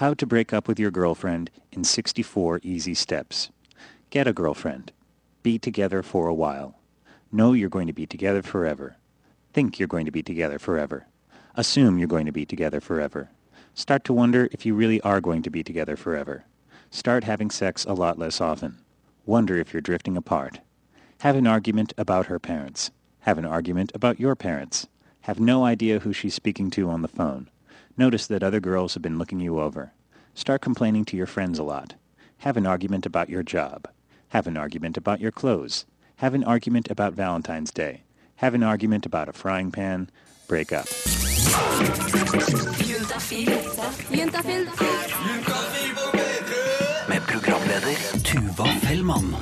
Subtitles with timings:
[0.00, 3.50] How to break up with your girlfriend in 64 easy steps.
[4.08, 4.92] Get a girlfriend.
[5.42, 6.78] Be together for a while.
[7.30, 8.96] Know you're going to be together forever.
[9.52, 11.06] Think you're going to be together forever.
[11.54, 13.28] Assume you're going to be together forever.
[13.74, 16.46] Start to wonder if you really are going to be together forever.
[16.90, 18.78] Start having sex a lot less often.
[19.26, 20.60] Wonder if you're drifting apart.
[21.18, 22.90] Have an argument about her parents.
[23.24, 24.88] Have an argument about your parents.
[25.24, 27.50] Have no idea who she's speaking to on the phone.
[28.00, 29.92] Notice that other girls have been looking you over.
[30.32, 31.96] Start complaining to your friends a lot.
[32.38, 33.88] Have an argument about your job.
[34.30, 35.84] Have an argument about your clothes.
[36.16, 38.04] Have an argument about Valentine's Day.
[38.36, 40.08] Have an argument about a frying pan.
[40.48, 40.88] Break up.
[47.06, 49.36] Med programleder Tuva Fellmann.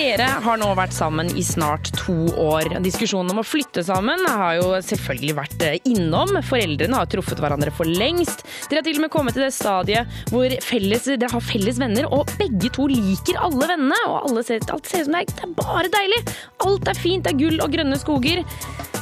[0.00, 2.70] Dere har nå vært sammen i snart to år.
[2.80, 6.38] Diskusjonen om å flytte sammen har jo selvfølgelig vært eh, innom.
[6.48, 8.46] Foreldrene har truffet hverandre for lengst.
[8.70, 12.08] Dere har til og med kommet til det stadiet hvor felles, dere har felles venner,
[12.08, 14.00] og begge to liker alle vennene.
[14.08, 16.22] Og alle ser, alt ser ut som det er, det er bare deilig.
[16.64, 18.46] Alt er fint, det er gull og grønne skoger.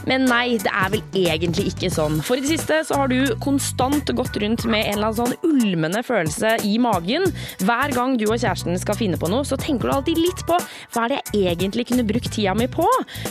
[0.09, 2.23] Men nei, det er vel egentlig ikke sånn.
[2.25, 5.49] For i det siste så har du konstant gått rundt med en eller annen sånn
[5.49, 7.29] ulmende følelse i magen.
[7.61, 10.57] Hver gang du og kjæresten skal finne på noe, så tenker du alltid litt på
[10.95, 12.87] hva er det jeg egentlig kunne brukt tida mi på?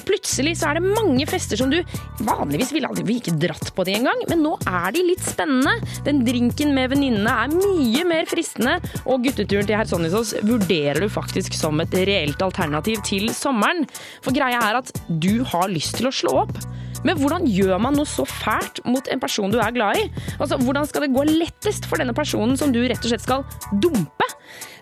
[0.08, 1.80] Plutselig så er det mange fester som du
[2.28, 5.74] vanligvis ville aldri ikke dratt på de engang, men nå er de litt spennende.
[6.06, 11.10] Den drinken med venninnene er mye mer fristende, og gutteturen til herr Sonnisås vurderer du
[11.12, 13.88] faktisk som et reelt alternativ til sommeren.
[14.26, 16.60] For greia er at du har lyst til å slå opp.
[17.06, 20.08] Men hvordan gjør man noe så fælt mot en person du er glad i?
[20.40, 23.46] Altså, Hvordan skal det gå lettest for denne personen som du rett og slett skal
[23.84, 24.28] dumpe?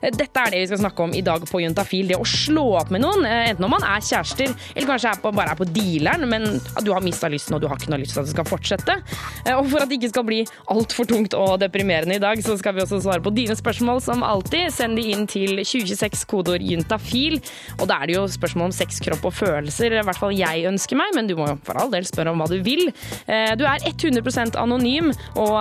[0.02, 2.08] Dette er det vi skal snakke om i dag på Juntafil.
[2.12, 5.22] Det å slå opp med noen, eh, enten om man er kjærester eller kanskje er
[5.24, 6.46] på, bare er på dealeren, men
[6.86, 8.98] du har mista lysten og du har ikke noe lyst til at det skal fortsette.
[9.46, 12.58] Eh, Og for at det ikke skal bli altfor tungt og deprimerende i dag, så
[12.60, 14.72] skal vi også svare på dine spørsmål som alltid.
[14.74, 17.40] Send de inn til 2026 kodeord juntafil.
[17.80, 20.66] Og da er det jo spørsmål om sex, kropp og følelser, i hvert fall jeg
[20.70, 22.92] ønsker meg, men du må jo for all del spørre om hva du vil.
[23.28, 25.56] Eh, Du er 100% anonym, og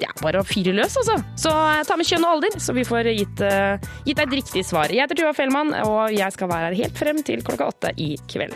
[0.00, 1.16] ja, bare å fyre løs, altså.
[1.36, 1.50] Så
[1.86, 4.92] ta med kjønn og alder, så vi får gitt, eh, gitt deg et riktig svar.
[4.92, 8.14] Jeg heter Tuva Fellmann, og jeg skal være her helt frem til klokka åtte i
[8.30, 8.54] kveld.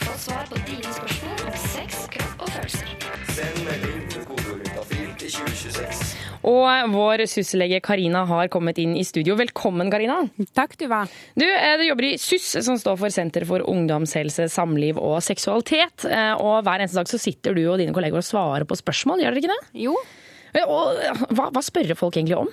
[0.00, 2.96] Få svar på dine spørsmål om sex, kropp og følelser.
[3.36, 6.16] Send melding til kodeorientafil til 2026.
[6.50, 9.34] Og vår syslege Karina har kommet inn i studio.
[9.36, 10.22] Velkommen, Karina.
[10.56, 11.02] Takk, Tuva.
[11.36, 16.06] Du, eh, du jobber i SYS, som står for Senter for ungdomshelse, samliv og seksualitet.
[16.08, 19.20] Eh, Og hver eneste dag så sitter du og dine kolleger og svarer på spørsmål,
[19.20, 19.84] gjør dere ikke det?
[19.84, 19.94] Jo.
[20.66, 20.96] Og
[21.36, 22.48] hva, hva spør folk egentlig om?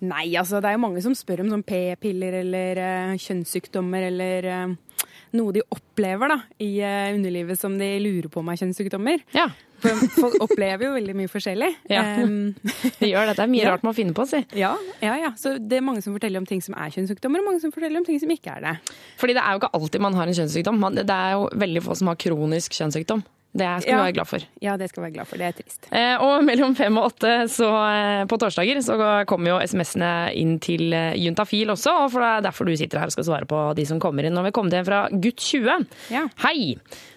[0.00, 4.46] Nei, altså det er jo mange som spør om sånn p-piller eller uh, kjønnssykdommer eller
[4.48, 9.20] uh, noe de opplever da, i uh, underlivet som de lurer på om er kjønnssykdommer.
[9.36, 9.48] Ja,
[9.80, 11.68] For folk opplever jo veldig mye forskjellig.
[11.92, 12.02] Ja.
[12.24, 12.54] um,
[13.00, 13.36] det gjør det.
[13.38, 13.74] Det er mye Ja.
[13.74, 14.40] rart man finner på, si.
[14.56, 14.72] ja,
[15.04, 15.30] ja, ja.
[15.40, 18.00] Så det er mange som forteller om ting som er kjønnssykdommer, og mange som forteller
[18.00, 18.94] om ting som ikke er det.
[19.20, 20.80] Fordi det er jo ikke alltid man har en kjønnssykdom.
[21.00, 23.22] Det er jo veldig få som har kronisk kjønnssykdom.
[23.52, 24.02] Det skal Ja.
[24.04, 24.38] være glad for.
[24.62, 25.36] Ja, det skal jeg være glad for.
[25.36, 25.88] Det er trist.
[25.90, 30.58] Eh, og mellom fem og åtte så, eh, på torsdager så kommer jo SMS-ene inn
[30.62, 33.48] til eh, Juntafil også, og for det er derfor du sitter her og skal svare
[33.50, 34.36] på de som kommer inn.
[34.38, 35.86] Har vi kommet hjem fra gutt 20.
[36.14, 36.28] Ja.
[36.44, 36.76] Hei!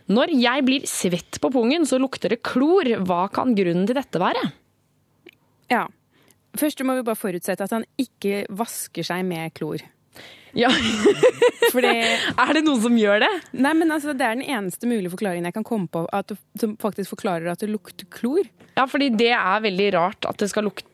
[0.10, 2.84] Når jeg blir svett på pungen, så lukter det klor.
[3.06, 4.42] Hva kan grunnen til dette være?
[5.70, 5.86] Ja.
[6.58, 9.82] Først må vi bare forutsette at han ikke vasker seg med klor.
[10.54, 10.70] Ja,
[11.74, 13.32] Fordi Er det noen som gjør det?
[13.58, 16.76] Nei, men altså, Det er den eneste mulige forklaringen jeg kan komme på at, som
[16.82, 18.46] faktisk forklarer at det lukter klor.
[18.78, 20.90] Ja, fordi det er veldig rart at det skal lukte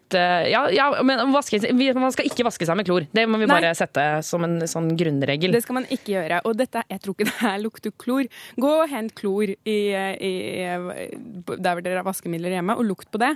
[0.49, 3.05] Ja, ja men vaske, man skal ikke vaske seg med klor.
[3.11, 3.59] Det må vi Nei.
[3.59, 5.53] bare sette som en sånn grunnregel.
[5.53, 6.39] Det skal man ikke gjøre.
[6.49, 8.31] Og dette, jeg tror ikke det her lukter klor.
[8.57, 13.21] Gå og hent klor i, i, der hvor dere har vaskemidler hjemme, og lukt på
[13.21, 13.35] det.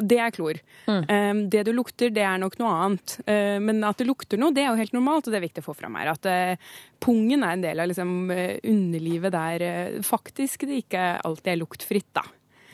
[0.00, 0.58] Det er klor.
[0.86, 3.16] Um, det du lukter, det er nok noe annet.
[3.26, 5.64] Uh, men at det lukter noe, det er jo helt normalt, og det er viktig
[5.64, 6.12] å få fram her.
[6.12, 11.06] At uh, pungen er en del av liksom, uh, underlivet der uh, faktisk det ikke
[11.24, 12.26] alltid er luktfritt, da.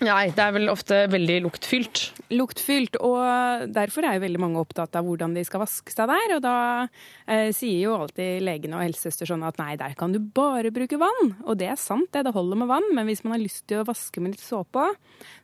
[0.02, 2.00] Nei, det er vel ofte veldig luktfylt.
[2.34, 6.36] luktfylt, og derfor er jo veldig mange opptatt av hvordan de skal vaske seg der.
[6.36, 6.56] Og da
[7.30, 10.98] eh, sier jo alltid legene og helsesøster sånn at nei, der kan du bare bruke
[10.98, 11.36] vann.
[11.46, 13.82] Og det er sant, det, det holder med vann, men hvis man har lyst til
[13.82, 14.90] å vaske med litt såpe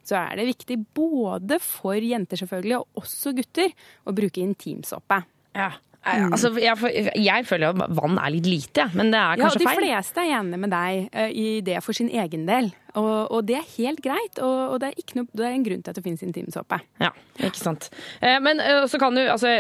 [0.09, 3.75] så er det viktig både for jenter selvfølgelig, og også gutter,
[4.09, 5.21] å bruke intimsåpe.
[5.57, 5.73] Ja.
[6.09, 6.79] Altså, jeg,
[7.21, 9.81] jeg føler at vann er litt lite, men det er Ja, og kanskje de feil.
[9.83, 12.71] fleste er enige med deg eh, i det for sin egen del.
[12.95, 15.67] Og, og det er helt greit, og, og det, er ikke noe, det er en
[15.67, 16.79] grunn til at det finnes intimsåpe.
[17.03, 17.11] Ja,
[17.43, 17.91] ikke sant.
[18.23, 19.53] Eh, Men eh, så kan du, altså,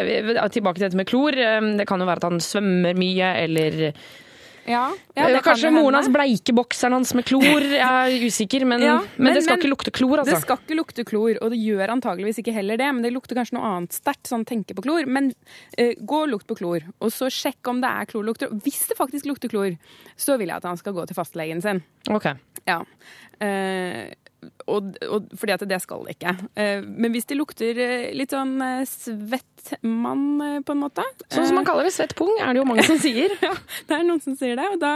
[0.55, 1.37] tilbake til dette med klor.
[1.37, 3.93] Det kan jo være at han svømmer mye, eller
[4.69, 6.03] Ja, ja, Eh, Kanskje moren hende.
[6.03, 7.43] hans bleiker bokseren hans med klor.
[7.65, 10.35] Jeg er usikker, men, Ja, men, men- det skal men- ikke lukte klor, altså.
[10.35, 13.35] Det skal ikke lukte klor, og det gjør antageligvis ikke heller det, men det lukter
[13.35, 15.07] kanskje noe annet sterkt, sånn tenke på klor.
[15.07, 15.33] Men
[15.79, 18.49] uh, gå og lukt på klor, og så sjekk om det er klorlukter.
[18.63, 19.77] Hvis det faktisk lukter klor,
[20.17, 21.83] så vil jeg at han skal gå til fastlegen sin.
[22.11, 22.29] Ok.
[22.67, 22.83] Ja.
[23.41, 24.13] Eh,
[24.71, 26.33] og, og, fordi at det skal det ikke.
[26.55, 31.49] Eh, men hvis det lukter eh, litt sånn eh, svett mann, på en måte Sånn
[31.49, 33.35] som man kaller det, svett pung, er det jo mange som sier.
[33.45, 33.51] ja,
[33.89, 34.93] det er noen som sier det, og da,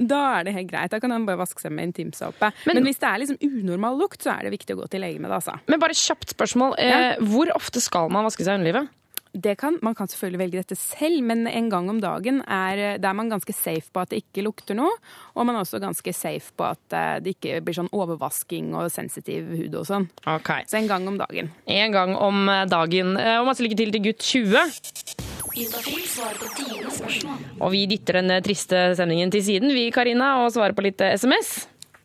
[0.00, 0.90] da er det helt greit.
[0.94, 2.50] Da kan han bare vaske seg med intimsåpe.
[2.66, 5.04] Men- Men, hvis det er liksom unormal lukt, så er det viktig å gå til
[5.04, 5.58] lege med det, altså.
[5.68, 6.78] Men bare kjapt spørsmål.
[6.80, 7.02] Ja.
[7.20, 8.88] hvor ofte skal man vaske seg i underlivet?
[9.36, 13.10] Det kan, man kan selvfølgelig velge dette selv, men en gang om dagen er, da
[13.10, 14.94] er man ganske safe på at det ikke lukter noe.
[15.36, 18.90] Og man er også ganske safe på at eh, det ikke blir sånn overvasking og
[18.94, 20.08] sensitiv hud og sånn.
[20.38, 20.66] Okay.
[20.70, 21.52] Så en gang om dagen.
[21.68, 23.16] En gang om eh, dagen.
[23.20, 25.16] Eh, Og masse lykke til til gutt 20.
[25.56, 27.38] Juntafil svarer på dine spørsmål.
[27.64, 31.00] Og vi dytter den eh, triste stemningen til siden, vi Karina, og svarer på litt
[31.04, 31.54] eh, SMS.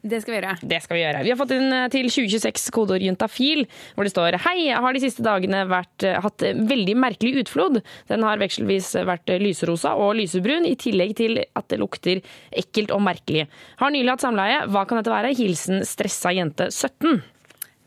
[0.01, 0.53] Det skal vi gjøre.
[0.65, 1.19] Det skal vi gjøre.
[1.25, 4.95] Vi har fått inn eh, til 2026 kodeord juntafil, hvor det står Hei, jeg har
[4.97, 7.77] de siste dagene vært, eh, hatt eh, veldig merkelig utflod.
[8.09, 13.03] Den har vekselvis vært lyserosa og lysebrun, i tillegg til at det lukter ekkelt og
[13.05, 13.45] merkelig.
[13.77, 14.63] Har nylig hatt samleie.
[14.73, 15.35] Hva kan dette være?
[15.37, 17.21] Hilsen stressa jente 17.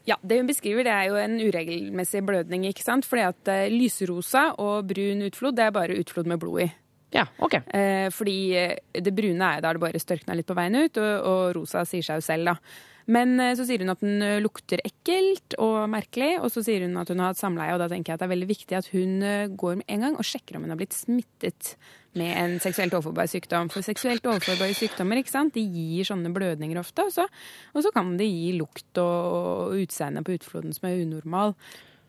[0.06, 2.69] Ja, Det hun beskriver, det er jo en uregelmessig blødning.
[2.69, 3.08] ikke sant?
[3.08, 6.70] Fordi at lyserosa og brun utflod, det er bare utflod med blod i.
[7.14, 7.61] Ja, OK.
[7.70, 11.28] Eh, fordi eh, det brune er da det bare størkna litt på veien ut, og,
[11.31, 12.81] og rosa sier seg jo selv, da.
[13.14, 16.82] Men eh, så sier hun at den eh, lukter ekkelt og merkelig, og så sier
[16.87, 18.78] hun at hun har hatt samleie, og da tenker jeg at det er veldig viktig
[18.81, 19.28] at hun
[19.61, 21.76] går med en gang og sjekker om hun har blitt smittet
[22.19, 23.70] med en seksuelt overførbar sykdom.
[23.70, 25.55] For seksuelt overførbare sykdommer ikke sant?
[25.55, 27.28] De gir sånne blødninger ofte, og så,
[27.75, 31.55] og så kan de gi lukt og, og utseende på utfloden som er unormal.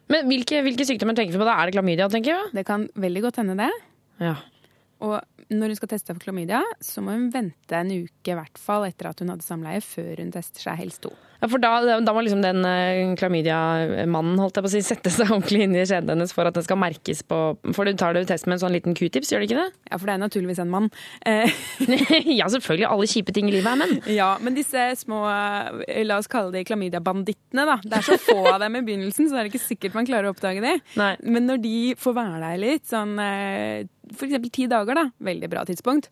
[0.09, 1.57] Men hvilke, hvilke sykdommer tenker du på da?
[1.57, 2.51] Er det klamydia, tenker jeg?
[2.57, 3.71] Det kan veldig godt hende det.
[4.21, 4.35] Ja.
[5.03, 5.19] Og
[5.51, 8.87] når hun skal teste for klamydia, så må hun vente en uke i hvert fall
[8.87, 11.13] etter at hun hadde samleie, før hun tester seg helst to.
[11.41, 15.11] Ja, for da, da må liksom den eh, klamydia-mannen holdt jeg på å si, sette
[15.13, 17.39] seg ordentlig inn i skjeden hennes for at den skal merkes på
[17.75, 19.67] For du tar det test med en sånn liten q-tips, gjør du ikke det?
[19.91, 20.87] Ja, for det er naturligvis en mann.
[21.27, 21.51] Eh,
[22.39, 22.87] ja, selvfølgelig.
[22.89, 23.99] Alle kjipe ting i livet er menn.
[24.15, 27.77] ja, men disse små, eh, la oss kalle de klamydia-bandittene, da.
[27.83, 30.31] Det er så få av dem i begynnelsen, så det er ikke sikkert man klarer
[30.31, 30.73] å oppdage de.
[30.97, 31.11] Nei.
[31.27, 33.13] Men når de får være der litt, sånn
[34.23, 36.07] eksempel ti dager, da, veldig bra tidspunkt,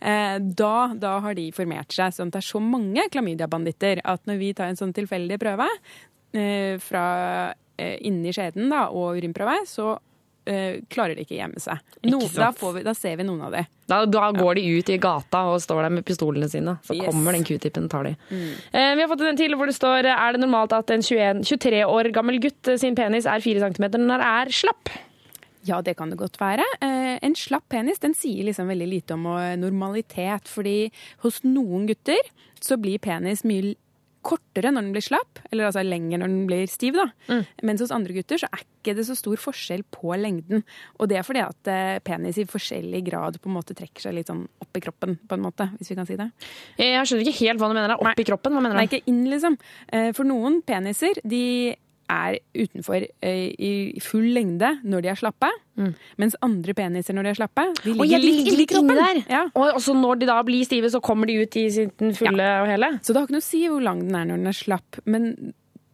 [0.00, 4.26] eh, da, da har de formert seg sånn at det er så mange klamydia-banditter at
[4.26, 5.68] når vi tar en sånn tilfeldig prøve
[6.34, 7.06] eh, fra
[7.78, 9.92] eh, inni skjeden da, og urinprøve, så
[10.46, 11.78] eh, klarer de ikke å gjemme seg.
[12.10, 13.62] No, da, får vi, da ser vi noen av de.
[13.88, 16.78] Da, da går de ut i gata og står der med pistolene sine.
[16.84, 17.06] Så Yes.
[17.08, 18.14] kommer den q-tippen og tar de.
[18.72, 21.42] Eh, vi har fått en til hvor det står Er det normalt at en 21,
[21.44, 24.88] 23 år gammel gutt sin penis er 4 cm når er slapp?
[25.64, 26.64] Ja, det kan det godt være.
[26.84, 30.50] Eh, en slapp penis den sier liksom veldig lite om eh, normalitet.
[30.50, 30.90] Fordi
[31.24, 32.20] hos noen gutter
[32.60, 33.74] så blir penis mye
[34.24, 36.96] kortere når den blir slapp, eller altså lenger når den blir stiv.
[36.96, 37.42] da.
[37.68, 40.64] Mens hos andre gutter så er ikke det så stor forskjell på lengden.
[40.96, 44.16] Og det er fordi at eh, penis i forskjellig grad på en måte trekker seg
[44.16, 46.30] litt sånn opp i kroppen, på en måte, hvis vi kan si det.
[46.80, 47.96] Jeg skjønner ikke helt hva du mener.
[48.00, 48.56] Opp i kroppen?
[48.56, 48.80] Hva mener du?
[48.80, 49.60] Nei, ikke inn, liksom.
[50.16, 51.44] For noen peniser, de
[52.14, 53.72] er utenfor eh, i
[54.02, 55.50] full lengde når de er slappe.
[56.20, 59.20] Mens andre peniser når de er slappe, de ligger ja, de ligger inni der.
[59.30, 59.42] Ja.
[59.52, 62.48] Og, og så når de da blir stive, så kommer de ut i sin fulle
[62.62, 62.92] og hele?
[63.02, 65.00] Så det har ikke noe å si hvor lang den er når den er slapp,
[65.10, 65.26] men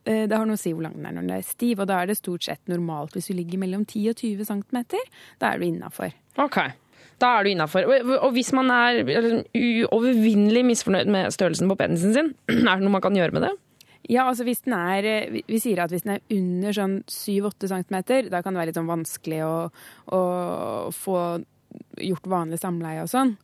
[0.04, 1.80] eh, det har noe å si hvor lang den er når den er stiv.
[1.80, 4.84] Og da er det stort sett normalt hvis du ligger mellom 10 og 20 cm.
[5.40, 6.14] Da er du innafor.
[6.40, 6.60] Ok.
[7.20, 7.88] Da er du innafor.
[7.88, 12.32] Og, og hvis man er uovervinnelig misfornøyd med størrelsen på penisen sin,
[12.68, 13.56] er det noe man kan gjøre med det?
[14.10, 17.70] Ja, altså hvis den er eh, Vi, sier at hvis den er under sånn 7-8
[17.70, 17.96] cm,
[18.32, 19.54] da kan det være litt sånn vanskelig å,
[20.16, 20.20] å
[20.94, 21.18] få
[22.02, 23.36] gjort vanlig samleie og sånn.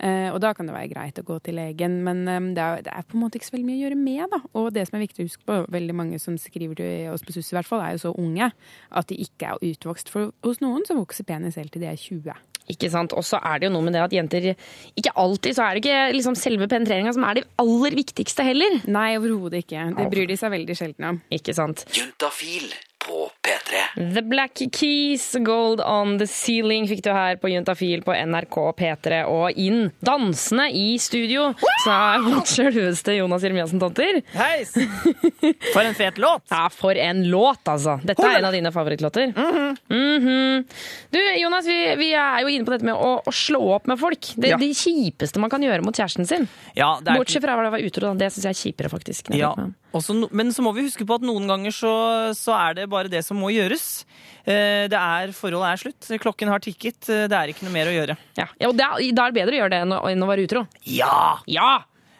[0.00, 2.84] Eh, og da kan det være greit å gå til legen, men eh, det, er,
[2.86, 4.22] det er på en måte ikke så veldig mye å gjøre med.
[4.32, 4.40] da.
[4.60, 7.36] Og det som er viktig å huske på, veldig mange som skriver til oss på
[7.36, 10.12] SUS i hvert fall, er jo så unge at de ikke er utvokst.
[10.12, 12.32] For hos noen så vokser penis helt til de er 20.
[12.70, 13.14] Ikke sant?
[13.16, 15.84] Og så er det jo noe med det at jenter Ikke alltid så er det
[15.84, 18.80] ikke liksom selve penetreringa som er det aller viktigste heller.
[18.90, 19.88] Nei, overhodet ikke.
[19.98, 21.20] Det bryr de seg veldig sjelden om.
[21.34, 21.84] Ikke sant?
[21.96, 22.70] Juntafil
[23.10, 24.12] på P3.
[24.14, 29.20] The Black Keys, Gold on the Ceiling fikk du her på Juntafil på NRK P3.
[29.30, 31.48] Og inn dansende i studio
[31.84, 34.20] så er vårt sjølveste Jonas Jeremiassen Tonter.
[34.36, 34.74] Heis!
[35.74, 36.44] For en fet låt!
[36.52, 37.96] Ja, for en låt, altså.
[38.04, 39.32] Dette er en av dine favorittlåter.
[39.34, 40.64] Mhm.
[41.10, 43.98] Du, Jonas, vi, vi er jo inne på dette med å, å slå opp med
[44.00, 44.32] folk.
[44.36, 44.58] Det, Ja.
[44.60, 46.46] det kjipeste man kan gjøre mot kjæresten sin.
[46.76, 48.14] Ja, det er Bortsett fra å være utro, da.
[48.20, 49.30] Det syns jeg er kjipere, faktisk.
[49.36, 51.92] Ja, no, men så må vi huske på at noen ganger så,
[52.36, 54.04] så er det bare bare det som må gjøres.
[54.44, 56.10] Eh, Det er, Forholdet er slutt.
[56.22, 57.08] Klokken har tikket.
[57.08, 58.16] Eh, Det er ikke noe mer å gjøre.
[58.38, 60.46] Ja, ja og Da er det bedre å gjøre det enn å, enn å være
[60.48, 60.66] utro.
[60.86, 61.40] Ja!
[61.50, 61.70] Ja!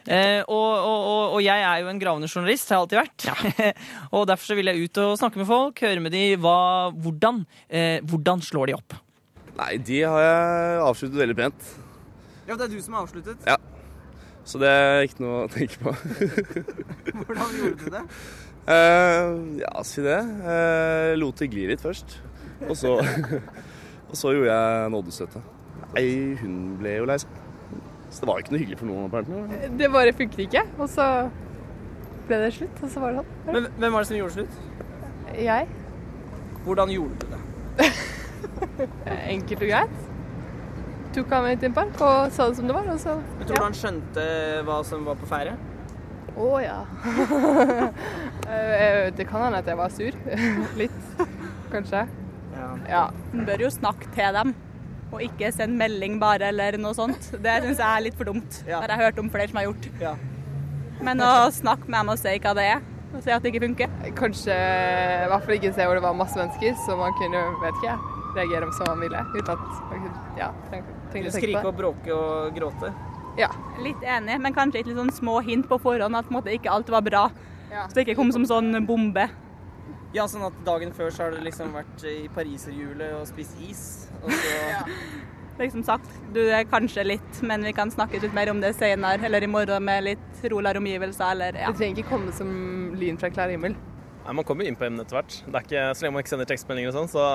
[0.09, 3.75] Eh, og, og, og, og jeg er jo en gravende journalist, har jeg alltid vært.
[4.17, 6.55] og derfor så vil jeg ut og snakke med folk, høre med de hva,
[7.03, 8.97] hvordan, eh, hvordan slår de opp.
[9.59, 11.69] Nei, de har jeg avsluttet veldig pent.
[12.47, 13.45] Ja, det er du som har avsluttet.
[13.45, 13.59] Ja.
[14.47, 15.91] Så det er ikke noe å tenke på.
[17.27, 18.01] Hvordan gjorde du det?
[18.67, 20.19] Eh, ja, si det.
[20.45, 22.19] Uh, lot det gli litt først.
[22.67, 22.97] Og så,
[24.09, 25.41] og så gjorde jeg nådestøtte.
[25.95, 26.07] Nei,
[26.41, 27.39] hun ble jo lei seg.
[28.11, 29.71] Så det var ikke noe hyggelig for noen av partene.
[29.79, 31.05] Det bare funket ikke, og så
[32.27, 33.53] ble det slutt, og så var det sånn.
[33.55, 34.57] Men, hvem var det som gjorde slutt?
[35.39, 35.67] Jeg,
[36.65, 37.91] Hvordan gjorde du det?
[39.33, 40.01] enkelt og greit,
[41.15, 43.47] tok han med til en park og sa det som det var, og så Men
[43.47, 44.25] tror du han skjønte
[44.67, 45.55] hva som var på ferde.
[46.39, 46.79] Å ja.
[48.51, 50.15] Eh, det kan hende at jeg var sur.
[50.79, 51.21] Litt,
[51.71, 52.01] kanskje.
[52.89, 53.05] Ja.
[53.31, 54.51] Man bør jo snakke til dem,
[55.13, 57.29] og ikke sende melding bare eller noe sånt.
[57.31, 58.61] Det syns jeg er litt for dumt.
[58.65, 59.87] Det har jeg hørt om flere som har gjort.
[60.01, 60.15] Ja.
[60.99, 63.63] Men å snakke med dem og si hva det er, og si at det ikke
[63.69, 63.95] funker.
[64.19, 67.79] Kanskje i hvert fall ikke se hvor det var masse mennesker, så man kunne, vet
[67.79, 69.23] ikke jeg, reagere som man ville.
[69.31, 72.91] Uten at man kunne, ja, trengte å tenke Skrike og bråke og gråte.
[73.39, 73.51] Ja.
[73.81, 76.71] Litt enig, men kanskje litt sånn små hint på forhånd at på en måte ikke
[76.73, 77.23] alt var bra.
[77.71, 77.85] Ja.
[77.87, 79.29] Så det ikke kom som sånn bombe.
[80.11, 83.83] Ja, sånn at dagen før så har du liksom vært i pariserhjulet og spist is.
[84.23, 84.55] Og så
[85.61, 89.21] Liksom sagt, du er kanskje litt, men vi kan snakke litt mer om det senere,
[89.27, 91.69] eller i morgen med litt roligere omgivelser, eller ja.
[91.69, 92.49] Det trenger ikke komme som
[92.97, 93.75] lyn fra klar himmel.
[94.23, 95.37] Nei, Man kommer jo inn på emnet etter hvert.
[95.45, 97.27] Det er ikke, så lenge man ikke sender tekstmeldinger og sånn, så,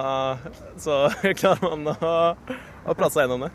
[0.88, 0.98] så
[1.38, 2.16] klarer man å,
[2.88, 3.52] å prate seg gjennom det.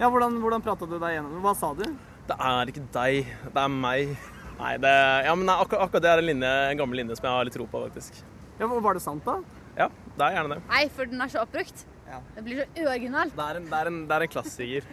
[0.00, 1.40] Ja, hvordan, hvordan prata du deg gjennom?
[1.44, 1.84] Hva sa du?
[2.30, 4.12] Det er ikke deg, det er meg.
[4.60, 4.92] Nei, det,
[5.26, 7.48] ja, men nei, akkurat, akkurat det er en, linje, en gammel linje som jeg har
[7.48, 8.16] litt tro på, faktisk.
[8.60, 9.34] Ja, Var det sant, da?
[9.76, 10.62] Ja, det er gjerne det.
[10.70, 11.84] Nei, for den er så oppbrukt.
[12.08, 12.18] Ja.
[12.36, 13.36] Det blir så uoriginalt.
[13.36, 14.88] Det er en, det er en, det er en klassiker.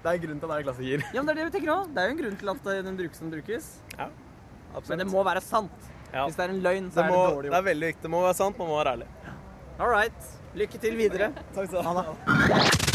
[0.00, 1.04] Det er en grunn til at det er en klassiker.
[1.10, 1.90] Ja, men Det er det vi tenker òg.
[1.94, 3.70] Det er jo en grunn til at eh, den brukes som den brukes.
[3.96, 4.06] Ja,
[4.70, 4.92] absolutt.
[4.94, 5.90] Men det må være sant.
[6.10, 6.24] Ja.
[6.24, 8.06] Hvis det er en løgn, så Det, er må, det dårlig det er veldig viktig.
[8.06, 9.10] Det må være sant, man må være ærlig.
[9.80, 10.30] All right.
[10.54, 11.34] Lykke til videre.
[11.54, 12.86] Takk skal du ha.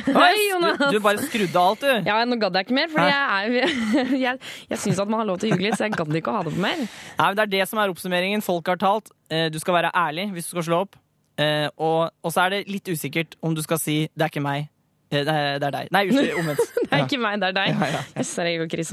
[0.22, 0.78] Hei, Jonas!
[0.78, 2.08] Du, du bare skrudde av alt, du.
[2.08, 4.40] Ja, nå gadd jeg ikke mer, for jeg, er- jeg,
[4.72, 6.36] jeg syns at man har lov til å ljuge litt, så jeg gadd ikke å
[6.38, 6.82] ha det på mer.
[6.82, 8.44] Nei, men Det er det som er oppsummeringen.
[8.46, 9.10] Folk har talt.
[9.32, 10.96] Eh, Du skal være ærlig hvis du skal slå opp.
[11.40, 14.42] Eh, Og, og så er det litt usikkert om du skal si 'det er ikke
[14.44, 14.68] meg',
[15.10, 15.88] eh, det er, det er deg.
[15.92, 16.68] Nei, unnskyld, omvendt.
[16.92, 17.68] Det er ikke meg, det er deg.
[17.72, 18.22] Ja, ja, ja.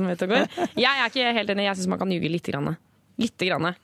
[0.08, 0.48] Vet går.
[0.80, 1.66] Jeg er ikke helt enig.
[1.68, 2.78] Jeg syns man kan ljuge lite grann.
[3.20, 3.76] Lite grann.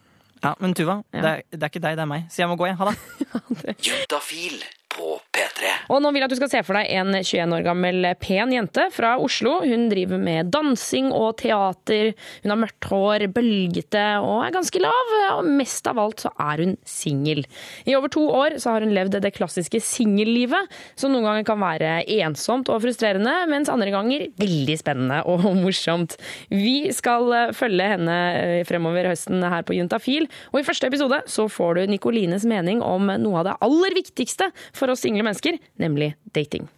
[0.44, 1.22] Ja, Men Tuva, Ja.
[1.22, 2.24] det, er, det er ikke deg, det er meg.
[2.32, 2.76] Så jeg må gå, jeg.
[2.80, 4.85] Ha det.
[4.96, 5.72] På P3.
[5.92, 8.54] Og nå vil jeg at du skal se for deg en 21 år gammel pen
[8.54, 9.58] jente fra Oslo.
[9.66, 12.14] Hun driver med dansing og teater.
[12.44, 15.12] Hun har mørkt hår, bølgete og er ganske lav.
[15.36, 17.44] Og mest av alt så er hun singel.
[17.84, 21.62] I over to år så har hun levd det klassiske singellivet, som noen ganger kan
[21.62, 26.18] være ensomt og frustrerende, mens andre ganger veldig spennende og morsomt.
[26.54, 31.48] Vi skal følge henne eh, fremover høsten her på Juntafil, og i første episode så
[31.52, 36.14] får du Nicolines mening om noe av det aller viktigste for oss single mennesker, nemlig
[36.36, 36.70] dating.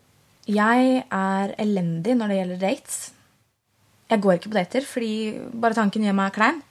[0.48, 2.98] Jeg er elendig når det gjelder dates.
[4.08, 5.14] Jeg går ikke på dater fordi
[5.52, 6.62] bare tanken gjør meg klein.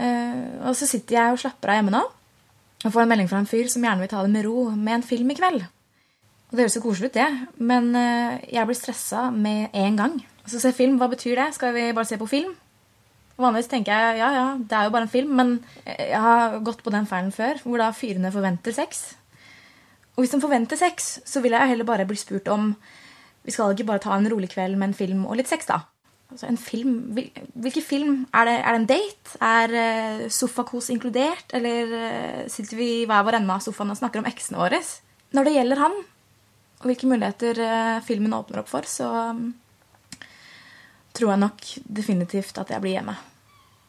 [0.00, 2.06] Eh, og så sitter jeg og slapper av hjemme nå
[2.80, 4.94] og får en melding fra en fyr som gjerne vil ta det med ro med
[4.94, 5.60] en film i kveld.
[6.50, 7.28] Og Det høres jo koselig ut, det,
[7.62, 10.16] men eh, jeg blir stressa med en gang.
[10.48, 11.52] Så se film, hva betyr det?
[11.54, 12.56] Skal vi bare se på film?
[13.40, 15.52] Vanligvis tenker jeg ja, ja, det er jo bare en film, men
[15.84, 19.04] eh, jeg har gått på den feilen før, hvor da fyrene forventer sex.
[20.20, 22.74] Og hvis de forventer sex, så vil jeg heller bare bli spurt om
[23.46, 25.78] vi skal ikke bare ta en rolig kveld med en film og litt sex, da.
[26.30, 28.18] Altså en film, hvil- Hvilken film?
[28.36, 29.38] Er det, er det en date?
[29.40, 31.48] Er uh, sofakos inkludert?
[31.56, 34.82] Eller eh, sitter vi i hver vår ende av sofaen og snakker om eksene våre?
[35.32, 35.96] Når det gjelder han,
[36.82, 39.08] og hvilke muligheter eh, filmen åpner opp for, så
[41.16, 41.64] tror jeg nok
[41.98, 43.16] definitivt at jeg blir hjemme.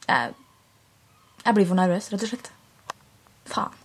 [0.08, 0.34] Jeg,
[1.46, 2.50] jeg blir for nervøs, rett og slett.
[3.52, 3.78] Faen.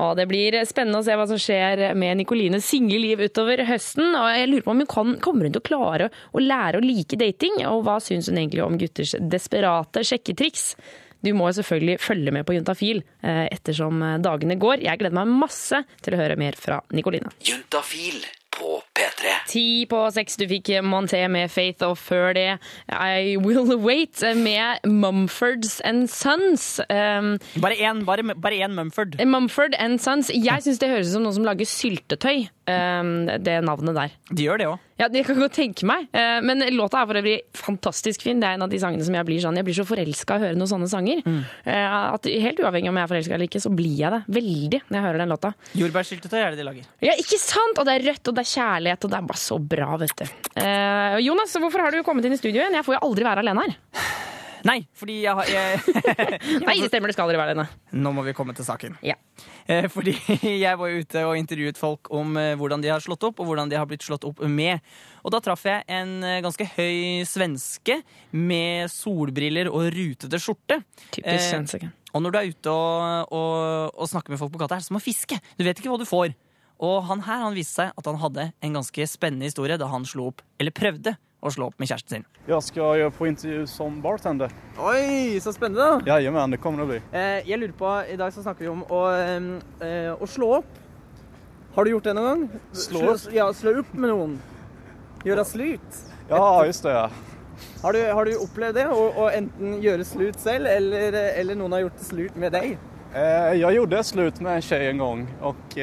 [0.00, 4.14] Og det blir spennende å se hva som skjer med Nicolines single liv utover høsten.
[4.16, 6.84] Og jeg lurer på om hun kan, kommer hun til å klare å lære å
[6.84, 7.60] like dating?
[7.68, 10.72] Og hva syns hun egentlig om gutters desperate sjekketriks?
[11.20, 14.86] Du må selvfølgelig følge med på Juntafil eh, ettersom dagene går.
[14.86, 17.32] Jeg gleder meg masse til å høre mer fra Nicoline.
[17.44, 18.22] Juntafil
[18.60, 19.32] på P3.
[19.50, 22.46] Ti på seks, du fikk Monté med Faith, og før det
[22.92, 26.76] I Will Wait med Mumfords and Sons.
[26.90, 29.16] Um, Bare én bare, bare én Mumford.
[29.24, 30.30] Mumford and Sons.
[30.34, 34.14] Jeg syns det høres ut som noen som lager syltetøy, um, det navnet der.
[34.30, 34.78] De gjør det òg.
[35.00, 36.06] Ja, Det kan jeg godt tenke meg.
[36.12, 38.38] Eh, Men låta er for øvrig fantastisk fin.
[38.40, 40.42] Det er en av de sangene som jeg blir sånn Jeg blir så forelska av
[40.42, 41.22] å høre noen sånne sanger.
[41.24, 41.40] Mm.
[41.66, 44.98] At Helt uavhengig om jeg er forelska eller ikke, så blir jeg det veldig når
[44.98, 45.52] jeg hører den låta.
[45.80, 46.88] Jordbærsyltetøy er det de lager.
[47.00, 47.78] Ja, ikke sant?
[47.80, 50.16] Og det er rødt, og det er kjærlighet, og det er bare så bra, vet
[50.20, 50.26] du.
[50.60, 52.76] Eh, Jonas, hvorfor har du kommet inn i studio igjen?
[52.76, 53.78] Jeg får jo aldri være alene her.
[54.68, 55.80] Nei, fordi jeg har jeg,
[56.66, 58.98] Nei, det stemmer, det skal aldri være denne Nå må vi komme til saken.
[59.06, 59.14] Ja.
[59.70, 60.14] Eh, Fordi
[60.64, 63.70] jeg var ute og intervjuet folk om eh, hvordan de har slått opp, og hvordan
[63.72, 64.82] de har blitt slått opp med.
[65.24, 68.00] Og da traff jeg en eh, ganske høy svenske
[68.36, 70.82] med solbriller og rutete skjorte.
[71.10, 71.90] Typisk Eh, svenske.
[72.10, 74.88] Og når du er ute og, og, og snakker med folk på gata, er det
[74.90, 75.38] som å fiske.
[75.56, 76.32] Du vet ikke hva du får.
[76.80, 80.06] Og han her han viste seg at han hadde en ganske spennende historie da han
[80.08, 82.26] slo opp, eller prøvde å slå opp med kjæresten sin.
[82.48, 84.52] Jeg skal gjøre på intervju som bartender.
[84.78, 86.14] Oi, så spennende da!
[86.14, 87.00] Jajamän, det kommer det bli.
[87.16, 89.00] Eh, jeg lurer på, I dag så snakker vi om å,
[89.80, 90.78] eh, å slå opp.
[91.74, 92.62] Har du gjort det noen gang?
[92.76, 93.26] Slå opp?
[93.32, 94.38] Ja, slå opp med noen.
[95.24, 96.00] Gjøre slut.
[96.28, 96.96] Ja, just det.
[97.82, 98.86] Har du, har du opplevd det?
[98.92, 102.78] Å, å enten gjøre slut selv, eller, eller noen har gjort slut med deg?
[103.14, 105.26] Eh, jag gjorde slut med en jente en gang.
[105.40, 105.78] och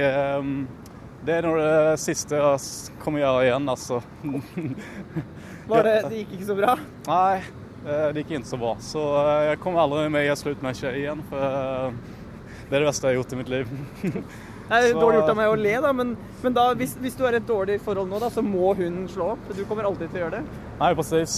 [1.25, 4.01] det noe av det siste jag s- kommer gjøre igjen, altså.
[5.67, 6.75] Var det, det gikk ikke så bra?
[7.07, 7.41] Nej,
[7.85, 8.75] eh, det gikk ikke så bra.
[8.79, 11.91] Så jeg jag kommer aldri med en tjej igjen, for eh,
[12.69, 13.73] det er det verste jeg har gjort i mitt liv.
[14.67, 16.09] Det er dårlig gjort av meg å le, da, men,
[16.43, 19.05] men da, hvis, hvis du er i et dårlig forhold nå, da, så må hun
[19.07, 19.45] slå opp.
[19.55, 20.57] Du kommer alltid til å gjøre det.
[20.81, 21.35] Nei, precis.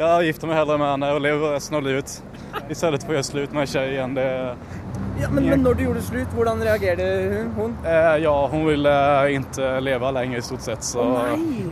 [0.00, 2.16] Jeg gifter meg heller med henne og lever resten av livet
[2.66, 4.26] i stedet for å gjøre slutt med en tjej igjen, Det,
[5.20, 7.50] Ja, men, men når du gjorde slutt, hvordan reagerte hun?
[7.58, 7.76] hun?
[7.86, 8.94] eh, ja, hun ville
[9.36, 10.82] ikke leve lenger i stort sett.
[10.86, 11.70] Så, oh, nei!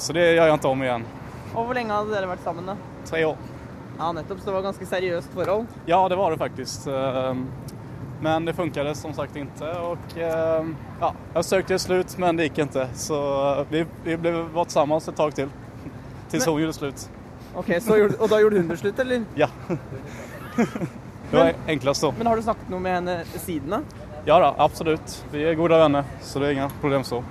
[0.00, 1.04] så det gjør jeg ikke om igjen.
[1.52, 2.76] Og hvor lenge hadde dere vært sammen, da?
[3.08, 3.36] Tre år.
[3.98, 4.40] Ja, nettopp.
[4.40, 5.68] Så det var ganske seriøst forhold.
[5.88, 6.88] Ja, det var det faktiskt.
[6.88, 7.46] Ehm,
[8.20, 9.70] Men det funket som sagt ikke.
[9.76, 12.88] och ehm, ja, jeg søkte slutt, slut men det gikk ikke.
[12.94, 13.16] Så
[13.60, 15.48] eh, vi, vi ble vært sammen et tag til.
[16.30, 17.08] Til Men- hun gjorde slutt.
[17.56, 19.24] Ok, så gjorde, Og da gjorde hun det slutt, eller?
[19.36, 19.48] Ja.
[21.30, 22.12] det var men, enklest, da.
[22.18, 24.06] Men har du snakket noe med henne siden, da?
[24.26, 25.24] Ja da, absolutt.
[25.32, 27.22] Vi er gode venner, så det er ingen problem så.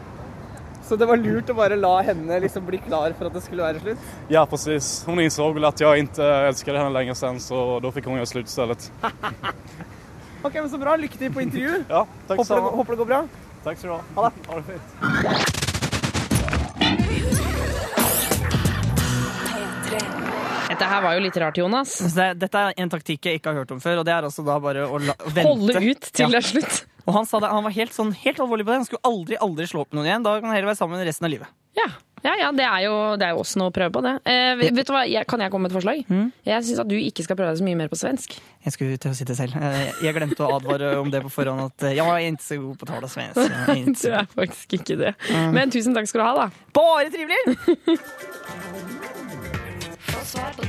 [0.86, 3.66] Så det var lurt å bare la henne liksom bli klar for at det skulle
[3.66, 4.12] være slutt?
[4.30, 5.04] Ja, precis.
[5.08, 8.26] Hon insåg väl att jag inte älskade henne längre sen så då fick hon göra
[8.26, 8.92] slut istället.
[10.44, 10.96] Ok, men Så bra.
[10.96, 11.84] Lykke til på intervju.
[11.90, 13.22] Ja, tack håper, det, håper det går bra.
[13.64, 14.02] Takk skal du ha.
[14.16, 14.48] Ha det.
[14.48, 15.55] Ha det fint.
[20.76, 21.94] Dette her var jo litt rart, Jonas.
[22.12, 24.44] Det, dette er en taktikk jeg ikke har hørt om før, og det er altså
[24.44, 25.46] da bare å la, vente.
[25.48, 26.82] Holde ut til det er slutt.
[27.06, 28.82] Og han sa det, han var helt, sånn, helt alvorlig på det.
[28.82, 30.26] Han skulle aldri aldri slå opp med noen igjen.
[30.26, 31.54] Da kan han heller være sammen resten av livet.
[31.78, 31.86] Ja,
[32.26, 34.14] ja, ja det, er jo, det er jo også noe å prøve på, det.
[34.28, 36.02] Eh, vet du hva, jeg, Kan jeg komme med et forslag?
[36.50, 38.36] Jeg syns at du ikke skal prøve deg så mye mer på svensk.
[38.66, 39.56] Jeg skulle til å si det selv.
[39.62, 41.70] Eh, Jeg glemte å advare om det på forhånd.
[41.70, 43.62] At eh, jeg er ikke så god på å tale svensk.
[44.02, 45.14] Du er faktisk ikke det.
[45.54, 46.68] Men tusen takk skal du ha, da.
[46.76, 47.46] Bare trivelig!
[50.26, 50.64] Få svar på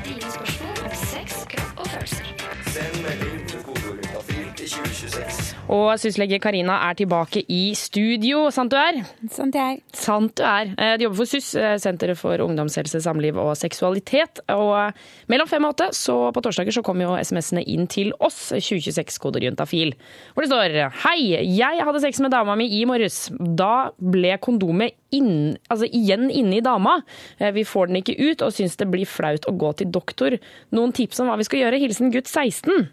[5.72, 8.46] Og syslege Karina er tilbake i studio.
[8.54, 8.98] Sant du er?
[9.32, 9.80] Sant jeg.
[9.96, 10.70] Sant du er.
[10.70, 14.40] Du De jobber for SUS, eh, Senteret for ungdomshelse, samliv og seksualitet.
[14.54, 14.92] Og eh,
[15.32, 19.18] mellom fem og åtte, så på torsdager, så kommer jo SMS-ene inn til oss, 2026
[19.22, 19.94] kodejuntafil.
[20.34, 21.18] Hvor det står Hei,
[21.56, 23.26] jeg hadde sex med dama mi i morges.
[23.36, 27.00] Da ble kondomet inn, altså igjen inne i dama.
[27.40, 30.38] Eh, Vi får den ikke ut og syns det blir flaut å gå til doktor.
[30.72, 31.80] Noen tips om hva vi skal gjøre?
[31.82, 32.90] Hilsen gutt 16.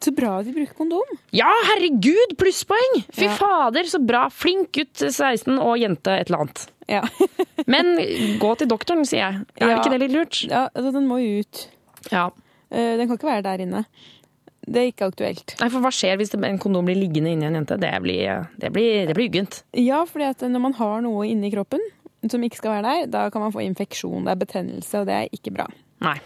[0.00, 1.12] Så bra at de bruker kondom.
[1.32, 2.98] Ja, herregud, plusspoeng!
[3.16, 3.36] Fy Ja.
[3.38, 4.26] fader, så bra.
[4.28, 6.66] Flink gutt 16 og jente et eller annet.
[6.88, 7.00] Ja.
[7.66, 7.96] Men
[8.38, 9.46] gå til doktoren, sier jeg.
[9.60, 9.78] Er Ja.
[9.80, 10.42] ikke det litt lurt?
[10.50, 11.68] Ja, altså, den må jo ut.
[12.12, 12.26] Ja.
[12.70, 13.84] Eh, Den kan ikke være der inne.
[14.68, 15.54] Det er ikke aktuelt.
[15.60, 17.78] Nei, for hva skjer hvis en kondom blir liggende inni en jente?
[17.78, 19.62] Det blir, det blir, det blir uggent.
[19.78, 21.80] Ja, fordi at når man har noe inni kroppen
[22.28, 25.14] som ikke skal være der, da kan man få infeksjon, det er betennelse, og det
[25.14, 25.66] er ikke bra.
[26.02, 26.16] Nei.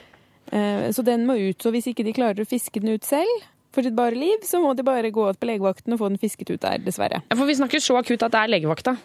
[0.50, 1.59] Eh, Så den må ut.
[1.62, 3.28] Så hvis ikke de klarer å fiske den ut selv
[3.74, 6.20] for sitt bare liv, så må de bare gå ut på legevakten og få den
[6.20, 7.22] fisket ut der, dessverre.
[7.28, 8.96] Ja, For vi snakker så akutt at det er legevakta.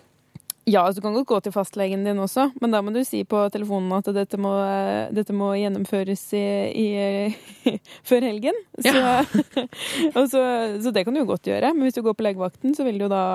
[0.65, 3.19] Ja, altså, du kan godt gå til fastlegen din også, men da må du si
[3.29, 4.53] på telefonen at dette må,
[5.13, 7.75] dette må gjennomføres i, i,
[8.09, 8.57] før helgen.
[8.81, 9.03] Så,
[10.17, 10.41] og så,
[10.81, 12.97] så det kan du jo godt gjøre, men hvis du går på legevakten, så vil
[12.97, 13.25] du jo da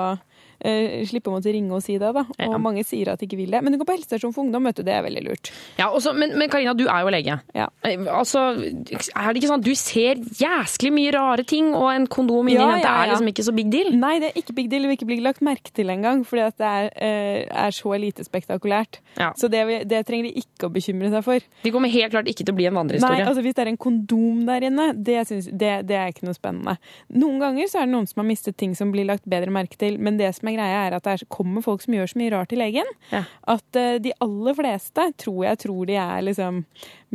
[0.63, 2.11] eh, slippe å måtte ringe og si det.
[2.15, 2.23] da.
[2.47, 3.61] Og mange sier at de ikke vil det.
[3.63, 5.51] Men du går på helsestasjon for ungdom, vet du, det er veldig lurt.
[5.79, 7.39] Ja, også, men, men Karina, du er jo lege.
[7.57, 7.67] Ja.
[7.87, 12.07] Eh, Altså, er det ikke sånn at du ser jæsklig mye rare ting, og en
[12.11, 13.03] kondom inni Ja, en jente ja, ja.
[13.05, 13.91] er liksom ikke så big deal?
[13.97, 14.83] Nei, det er ikke big deal.
[14.85, 17.93] Det vil ikke bli lagt merke til engang, fordi at det er, eh, er så
[18.01, 18.99] lite spektakulært.
[19.17, 19.31] Ja.
[19.37, 21.47] Så det, det trenger de ikke å bekymre seg for.
[21.63, 23.25] De kommer helt klart ikke til å bli en Nei, vandrehistorie.
[23.27, 26.37] altså Hvis det er en kondom der inne, det, synes, det, det er ikke noe
[26.37, 26.77] spennende.
[27.15, 29.77] Noen ganger så er det noen som har mistet ting som blir lagt bedre merke
[29.81, 32.11] til, men det som er er greia, er at det er, kommer folk som gjør
[32.11, 32.91] så mye rart til legen.
[33.11, 36.61] At uh, de aller fleste tror jeg tror de er liksom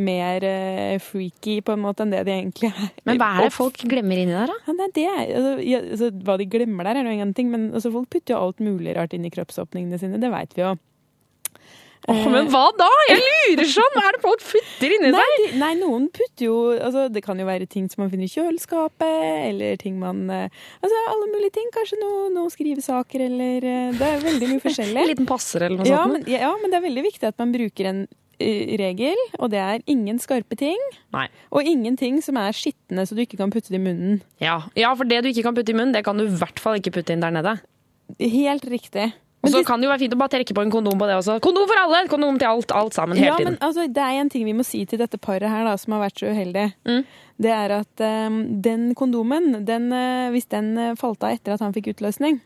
[0.06, 2.90] mer uh, freaky på en måte enn det de egentlig er.
[3.08, 4.58] Men hva er det folk glemmer inni der, da?
[4.66, 7.70] Ja, nei, det altså, ja, altså, hva de glemmer der, er nå en ting, men
[7.72, 10.20] altså, folk putter jo alt mulig rart inn i kroppsåpningene sine.
[10.22, 10.76] Det veit vi jo.
[12.06, 12.86] Åh, men hva da?
[13.10, 13.94] Jeg lurer sånn!
[13.96, 15.40] Hva er det folk putter inni nei, seg?
[15.40, 18.30] de, nei, noen putter jo altså, Det kan jo være ting som man finner i
[18.30, 19.16] kjøleskapet,
[19.50, 21.72] eller ting man eh, Altså alle mulige ting.
[21.74, 25.00] Kanskje noe- noen skrivesaker, eller eh, Det er veldig mye forskjellig.
[25.06, 26.20] En liten passer eller noe ja, sånt?
[26.20, 28.00] Men, ja, men det er veldig viktig at man bruker en
[28.38, 30.78] eh, regel, og det er ingen skarpe ting.
[31.16, 31.26] Nei.
[31.50, 34.20] Og ingenting som er skitne så du ikke kan putte det i munnen.
[34.42, 34.60] Ja.
[34.78, 36.78] ja, for det du ikke kan putte i munnen, det kan du i hvert fall
[36.78, 37.58] ikke putte inn der nede.
[38.22, 39.10] Helt riktig.
[39.46, 41.18] Og så kan det jo være fint å bare trekke på en kondom på det
[41.20, 41.38] også.
[41.44, 42.02] Kondom for alle!
[42.10, 43.56] Kondom til alt, alt sammen hele ja, tiden.
[43.56, 45.96] men altså, det er en ting vi må si til dette paret her da, som
[45.96, 46.66] har vært så uheldig.
[46.88, 47.00] Mm.
[47.46, 51.64] Det er at um, den kondomen, den, uh, hvis den eh, falt av etter at
[51.64, 52.40] han fikk utløsning,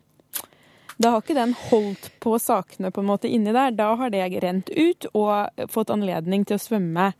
[1.00, 3.72] da har ikke den holdt på sakene på en måte inni der.
[3.72, 7.12] Da har det rent ut og fått anledning til å svømme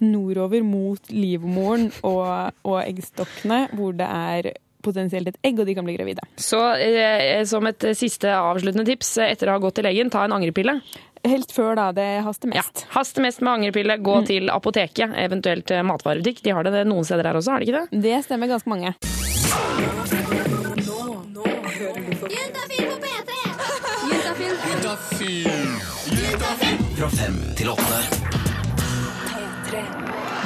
[0.00, 4.50] nordover mot livmoren og, og eggstokkene, hvor det er
[4.86, 6.24] potensielt et egg, og de kan bli gravide.
[6.40, 10.36] Så eh, som et siste avsluttende tips etter å ha gått til legen, ta en
[10.38, 10.78] angrepille.
[11.26, 12.84] Helt før da, det haster mest.
[12.84, 13.98] Ja, haster mest med angrepille.
[13.98, 16.42] Gå til apoteket, eventuelt eh, matvarebutikk.
[16.44, 18.02] De har det noen steder her også, har de ikke det?
[18.06, 18.94] Det stemmer ganske mange.
[26.96, 28.55] Fra fem til åtte.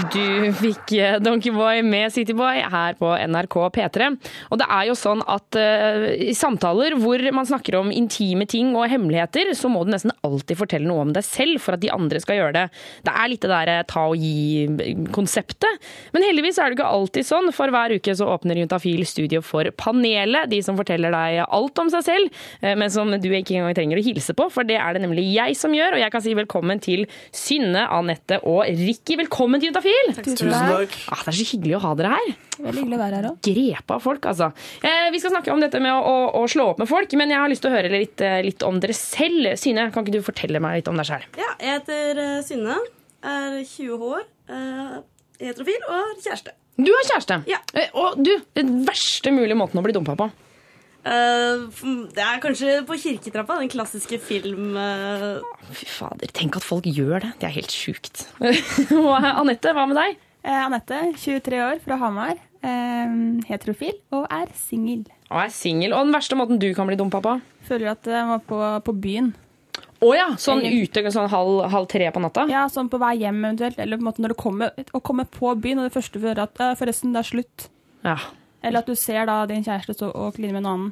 [0.09, 4.07] Du fikk eh, Donkeyboy med Cityboy her på NRK P3.
[4.49, 8.73] Og det er jo sånn at uh, i samtaler hvor man snakker om intime ting
[8.79, 11.91] og hemmeligheter, så må du nesten alltid fortelle noe om deg selv for at de
[11.93, 12.65] andre skal gjøre det.
[13.07, 15.91] Det er litt det der eh, ta og gi-konseptet.
[16.15, 19.69] Men heldigvis er det ikke alltid sånn, for hver uke så åpner Juntafil studio for
[19.77, 20.49] panelet.
[20.53, 24.05] De som forteller deg alt om seg selv, men som du ikke engang trenger å
[24.05, 25.99] hilse på, for det er det nemlig jeg som gjør.
[25.99, 29.19] Og jeg kan si velkommen til Synne, Anette og Ricky.
[29.21, 29.90] Velkommen til Juntafil!
[30.21, 30.95] Tusen takk.
[31.11, 32.31] Ah, det er så hyggelig å ha dere her.
[32.61, 33.39] Veldig hyggelig å være her òg.
[33.47, 34.51] Grepa folk, altså.
[34.85, 37.33] Eh, vi skal snakke om dette med å, å, å slå opp med folk, men
[37.33, 39.55] jeg har lyst til å høre litt, eh, litt om dere selv.
[39.61, 41.41] Syne, kan ikke du fortelle meg litt om deg selv?
[41.41, 42.77] Ja, jeg heter eh, Synne,
[43.21, 45.01] er 20 år, eh,
[45.41, 46.57] heterofil og kjæreste.
[46.81, 47.43] Du har kjæreste.
[47.51, 47.59] Ja.
[48.01, 50.31] og du, den verste mulige måten å bli dumpa på.
[51.01, 51.63] Eh,
[52.13, 54.75] det er kanskje på kirketrappa, den klassiske film...
[54.77, 55.41] eh,
[55.73, 57.33] Fy fader, tenk at folk gjør det.
[57.41, 58.27] Det er helt sjukt.
[58.99, 60.19] og Anette, hva med deg?
[60.45, 62.37] Eh, Anette, 23 år, fra Hamar.
[62.61, 63.15] Eh,
[63.49, 65.07] heterofil og er singel.
[65.31, 65.95] Og er singel.
[65.97, 67.39] Og den verste måten du kan bli dumpa på?
[67.69, 69.33] Føler at jeg var på, på byen.
[70.01, 72.47] Å ja, sånn ute sånn halv, halv tre på natta?
[72.49, 73.81] Ja, sånn på vei hjem eventuelt.
[73.81, 76.47] Eller på en måte når du kommer, kommer på byen, og det første du hører
[76.47, 77.67] at forresten, det er slutt.
[78.05, 78.17] Ja.
[78.63, 80.91] Eller at du ser da din kjæreste stå og kline med en annen.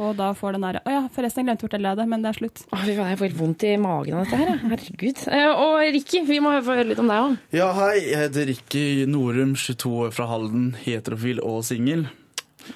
[0.00, 2.22] Og da får den derre Å ja, forresten, jeg glemte å fortelle deg det, men
[2.24, 2.62] det er slutt.
[2.72, 4.54] Å, fy faen, jeg får helt vondt i magen av dette her.
[4.70, 5.20] Herregud.
[5.28, 7.34] Eh, Og Ricky, vi må få høre litt om deg òg.
[7.52, 7.98] Ja, hei.
[8.06, 12.06] Jeg heter Ricky Norum, 22 år fra Halden, heterofil og singel.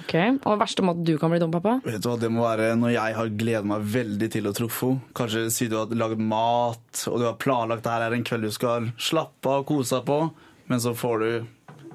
[0.02, 1.76] Ok, Og verste måte du kan bli dumpa på?
[1.86, 4.88] Vet du hva, Det må være når jeg har gledet meg veldig til å truffe
[4.90, 5.12] henne.
[5.16, 8.48] Kanskje si du har lagd mat, og du har planlagt det her er en kveld
[8.48, 10.18] du skal slappe av og kose deg på,
[10.68, 11.30] men så får du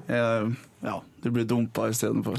[0.08, 0.50] eh,
[0.82, 2.38] Ja, du blir dumpa istedenfor.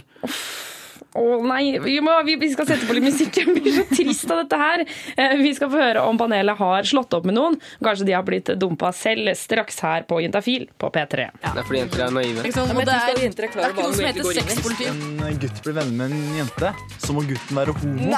[1.13, 3.36] Å nei, vi, må, vi, vi skal sette på litt musikk.
[3.43, 4.82] Jeg blir så trist av dette her.
[5.13, 7.60] Eh, Vi skal få høre om panelet har slått opp med noen.
[7.86, 11.28] Kanskje de har blitt dumpa selv straks her på Jentafil på P3.
[11.38, 12.41] Det er fordi jenter er naive.
[12.41, 12.73] Ikke sant?
[12.73, 14.89] Det er, det er ikke noe som heter sexpoliti.
[14.89, 18.10] En gutt blir venner med en jente, så må gutten være homo.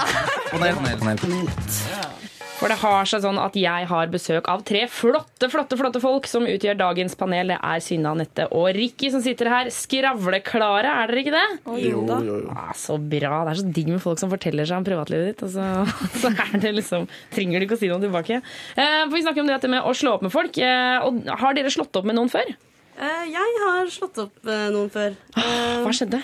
[2.66, 6.26] For det har seg sånn at jeg har besøk av tre flotte, flotte flotte folk
[6.26, 7.52] som utgjør dagens panel.
[7.54, 9.70] Det er Synne, Anette og Ricky som sitter her.
[9.70, 11.44] Skravleklare, er dere ikke det?
[11.86, 12.50] Jo, jo, jo.
[12.50, 13.44] Ah, så bra.
[13.46, 15.46] Det er så digg med folk som forteller seg om privatlivet ditt.
[15.46, 15.68] Og så,
[16.24, 17.06] så er det liksom,
[17.38, 18.42] trenger du ikke å si noe tilbake.
[18.42, 20.58] Eh, for Vi snakker om dette med å slå opp med folk.
[20.58, 22.50] Eh, og Har dere slått opp med noen før?
[22.98, 25.14] eh, jeg har slått opp eh, noen før.
[25.38, 26.24] Eh, Hva skjedde?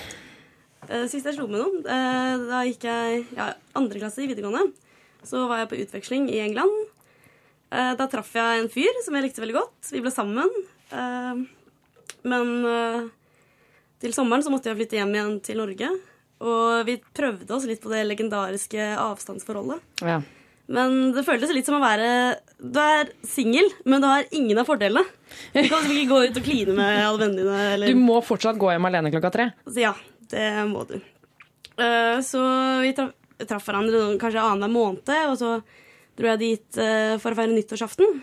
[0.89, 4.71] eh, sist jeg slo med noen, eh, da gikk jeg ja, andre klasse i videregående.
[5.27, 6.73] Så var jeg på utveksling i England.
[7.71, 9.91] Eh, da traff jeg en fyr som jeg likte veldig godt.
[9.93, 10.51] Vi ble sammen.
[10.91, 11.43] Eh,
[12.27, 13.05] men eh,
[14.03, 15.91] til sommeren så måtte jeg flytte hjem igjen til Norge.
[16.41, 19.81] Og vi prøvde oss litt på det legendariske avstandsforholdet.
[20.03, 20.19] Ja.
[20.71, 24.69] Men det føltes litt som å være Du er singel, men du har ingen av
[24.69, 25.03] fordelene.
[25.53, 27.63] Du kan ikke gå ut og kline med alle vennene dine.
[27.75, 27.93] Eller...
[27.93, 29.47] Du må fortsatt gå hjem alene klokka tre.
[29.67, 29.93] Så ja,
[30.33, 30.97] det må du.
[32.25, 32.41] Så
[32.83, 33.13] vi traff,
[33.49, 35.53] traff hverandre kanskje annenhver måned, og så
[36.19, 38.19] dro jeg dit eh, for å feire nyttårsaften.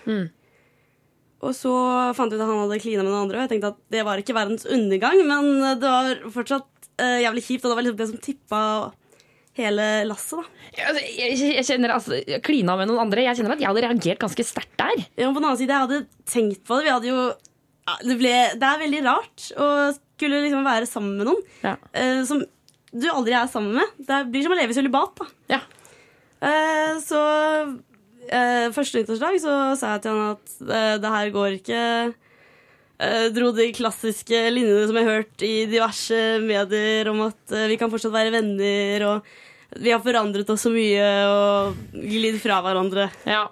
[1.39, 1.73] Og så
[2.19, 4.07] fant jeg ut at han hadde klina med noen andre, og jeg tenkte at det
[4.07, 8.01] var ikke verdens undergang, men det var fortsatt uh, jævlig kjipt, og det var liksom
[8.01, 8.63] det som tippa
[9.59, 10.83] hele lasset, da.
[10.89, 13.25] Altså, jeg, jeg kjenner altså, Klina med noen andre.
[13.27, 15.01] Jeg kjenner at jeg hadde reagert ganske sterkt der.
[15.19, 16.87] Ja, men på den annen side, jeg hadde tenkt på det.
[16.87, 17.25] Vi hadde jo
[17.89, 22.21] ja, det, ble, det er veldig rart å skulle liksom være sammen med noen eh,
[22.29, 22.43] som
[22.93, 23.99] du aldri er sammen med.
[24.09, 25.29] Det blir som å leve i sølibat, da.
[26.39, 27.21] Eh, så
[28.31, 31.83] eh, første nyttårsdag så sa jeg til han at eh, det her går ikke.
[32.99, 37.69] Eh, dro de klassiske linjene som jeg har hørt i diverse medier om at eh,
[37.71, 42.63] vi kan fortsatt være venner, og vi har forandret oss så mye og glidd fra
[42.65, 43.11] hverandre.
[43.29, 43.45] Ja.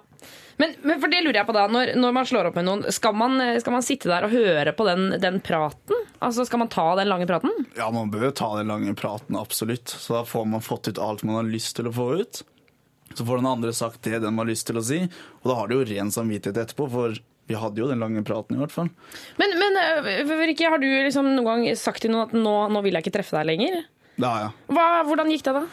[0.57, 2.85] Men, men for det lurer jeg på da, når, når man slår opp med noen,
[2.93, 6.05] skal man, skal man sitte der og høre på den, den praten?
[6.17, 7.53] Altså Skal man ta den lange praten?
[7.77, 9.93] Ja, man bør ta den lange praten, absolutt.
[9.93, 12.41] Så da får man fått ut alt man har lyst til å få ut.
[13.13, 15.03] Så får den andre sagt det den har lyst til å si,
[15.41, 17.15] og da har du jo ren samvittighet etterpå, for
[17.47, 18.89] vi hadde jo den lange praten i hvert fall.
[19.39, 22.81] Men, men øh, Rikke, har du liksom noen gang sagt til noen at nå, nå
[22.83, 23.85] vil jeg ikke treffe deg lenger?
[24.17, 25.63] Det har Hva, hvordan gikk det da?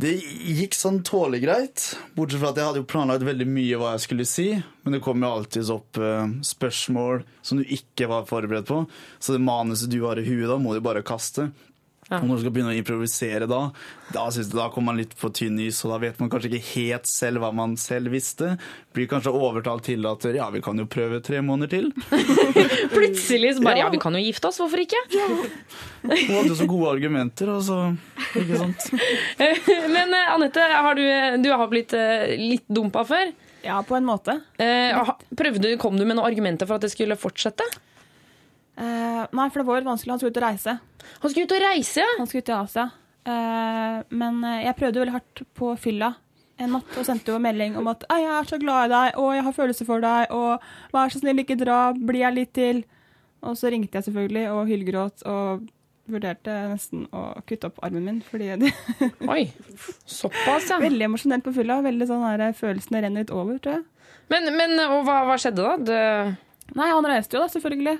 [0.00, 1.82] Det gikk sånn tålelig greit,
[2.16, 4.48] bortsett fra at jeg hadde jo planlagt veldig mye hva jeg skulle si,
[4.82, 8.80] men det kom jo alltids opp eh, spørsmål som du ikke var forberedt på.
[9.22, 11.52] Så det manuset du har i huet da, må du bare kaste.
[12.12, 13.60] Og når du skal begynne å improvisere da,
[14.12, 16.50] da, synes jeg, da kommer man litt på tynn is, og da vet man kanskje
[16.50, 18.54] ikke helt selv hva man selv visste.
[18.94, 21.88] Blir kanskje overtalt til at ja, vi kan jo prøve tre måneder til.
[22.96, 23.88] Plutselig så bare Ja.
[23.88, 25.00] ja, vi kan jo gifte oss, hvorfor ikke?
[25.10, 27.78] Hun hadde jo så gode argumenter, altså.
[28.38, 28.86] Ikke sant?
[29.96, 31.02] Men eh, Anette, har du,
[31.42, 33.32] du har blitt eh, litt dumpa før?
[33.64, 34.38] Ja, på en måte.
[34.60, 34.94] Eh,
[35.36, 37.66] prøvde, kom du med noen argumenter for at det skulle fortsette?
[38.74, 40.14] Eh, nei, for det var litt vanskelig.
[40.14, 40.76] Han skulle ut og reise.
[41.22, 42.04] Han skulle ut og reise.
[42.18, 42.90] Han skulle ut i Asia.
[43.24, 46.10] Uh, men eh, jeg prøvde veldig hardt på fylla
[46.62, 49.34] en natt og sendte jo melding om at 'jeg er så glad i deg, og
[49.34, 50.60] jeg har følelser for deg', og
[50.92, 52.84] 'vær så snill, ikke dra, bli her litt til'.
[53.42, 55.68] Og så ringte jeg selvfølgelig og hylgråt og
[56.08, 58.22] vurderte nesten å kutte opp armen min.
[58.22, 58.72] fordi det
[59.28, 59.52] Oi,
[60.06, 60.78] såpass, ja.
[60.78, 61.82] Veldig emosjonelt på fylla.
[61.82, 63.84] Veldig sånn her, Følelsene renner litt over, tror jeg.
[64.30, 65.76] Men, men og hva, hva skjedde da?
[65.76, 66.36] Det...
[66.74, 67.98] Nei, han reiste jo da, selvfølgelig.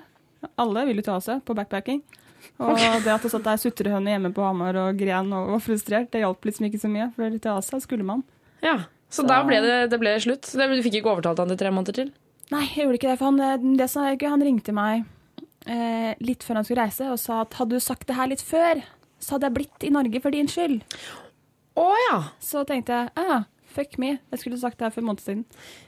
[0.60, 2.02] Alle ville til Asia på backpacking.
[2.60, 6.10] Og det at det satt ei sutrehøne hjemme på Hamar og gren og var frustrert,
[6.12, 7.08] det hjalp liksom ikke så mye.
[7.16, 8.22] For til Asia skulle man.
[8.64, 10.48] Ja, Så, da ble det, det ble slutt?
[10.50, 12.12] Du fikk ikke overtalt han til tre måneder til?
[12.52, 13.18] Nei, jeg gjorde ikke det.
[13.20, 15.04] For han, eh, det som er gøy, han ringte meg
[15.70, 18.44] eh, litt før han skulle reise og sa at hadde du sagt det her litt
[18.44, 18.82] før,
[19.22, 20.82] så hadde jeg blitt i Norge for din skyld.
[21.80, 22.18] Å ja.
[22.42, 25.44] Så tenkte jeg ah, fuck me, jeg skulle sagt det her for en måned siden.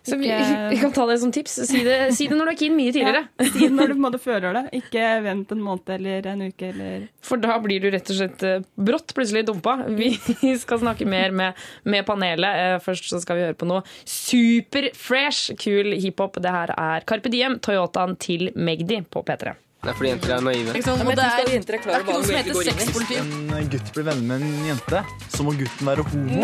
[0.06, 0.30] Så vi,
[0.72, 1.58] vi kan ta det som tips.
[1.70, 3.24] Si det, si det når du er keen mye tidligere.
[3.38, 4.64] Ja, si det når du på en måte føler det.
[4.80, 8.46] Ikke vent en måned eller en uke eller For da blir du rett og slett
[8.46, 9.76] eh, brått plutselig dumpa.
[9.96, 10.12] Vi
[10.64, 12.62] skal snakke mer med, med panelet.
[12.62, 16.40] Eh, Først så skal vi høre på noe superfresh, kul hiphop.
[16.42, 19.54] Det her er Carpe Diem, Toyotaen til Magdi på P3.
[19.86, 20.72] Det er fordi jenter er naive.
[20.74, 23.58] Ja, det er, ikke jenter er klar det er ikke noe som heter går Hvis
[23.60, 26.40] En gutt blir venner med en jente, så må gutten være homo.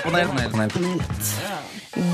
[0.00, 0.66] Panel, panel, nei,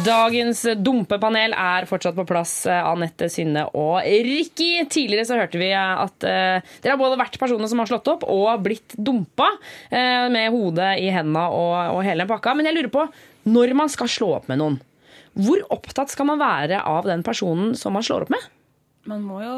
[0.04, 2.52] Dagens dumpepanel er fortsatt på plass.
[2.68, 4.68] eh, Anette, Synne og Rikki.
[4.92, 8.26] Tidligere så hørte vi at uh, dere har både vært personer som har slått opp
[8.28, 12.52] og blitt dumpa uh, med hodet i henda og, og hele pakka.
[12.58, 13.06] Men jeg lurer på,
[13.48, 14.76] når man skal slå opp med noen,
[15.36, 18.52] hvor opptatt skal man være av den personen som man slår opp med?
[19.06, 19.56] Man må jo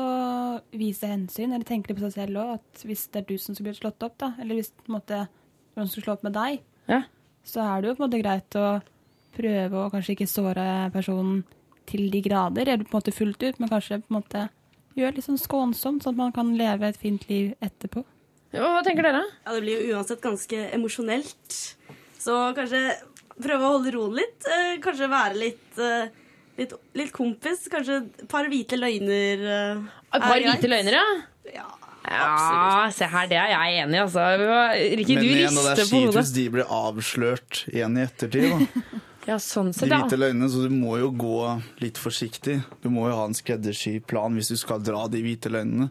[0.78, 2.54] vise hensyn, eller tenke litt på seg selv òg.
[2.58, 5.22] At hvis det er du som skulle blitt slått opp, da, eller hvis måte,
[5.76, 7.02] noen skulle slå opp med deg, Ja.
[7.44, 8.66] så er det jo på en måte greit å
[9.38, 11.44] prøve å kanskje ikke såre personen
[11.86, 14.48] til de grader, eller på en måte fullt ut, men kanskje på en måte
[14.98, 18.04] gjøre litt sånn skånsomt, sånn at man kan leve et fint liv etterpå.
[18.52, 19.22] Hva tenker dere?
[19.46, 21.76] Ja, Det blir jo uansett ganske emosjonelt.
[22.18, 22.96] Så kanskje
[23.40, 24.44] prøve å holde roen litt.
[24.50, 26.08] Eh, kanskje være litt, eh,
[26.58, 27.66] litt, litt kompis.
[27.72, 29.44] Kanskje et par hvite løgner.
[29.48, 29.82] eh,
[30.14, 30.54] Et par er greit.
[30.58, 31.64] hvite løgner, ja?
[32.08, 34.22] Ja, se her, det er jeg enig i, altså.
[34.96, 36.22] Rikki, Men du igjen, og det er rister på kjipt hodet.
[36.22, 38.48] hvis de blir avslørt igjen i ettertid.
[38.50, 38.82] Da.
[39.28, 42.62] Ja, sånn sett, de hvite løgnene, så du må jo gå litt forsiktig.
[42.80, 45.90] Du må jo ha en skreddersydd plan hvis du skal dra de hvite løgnene.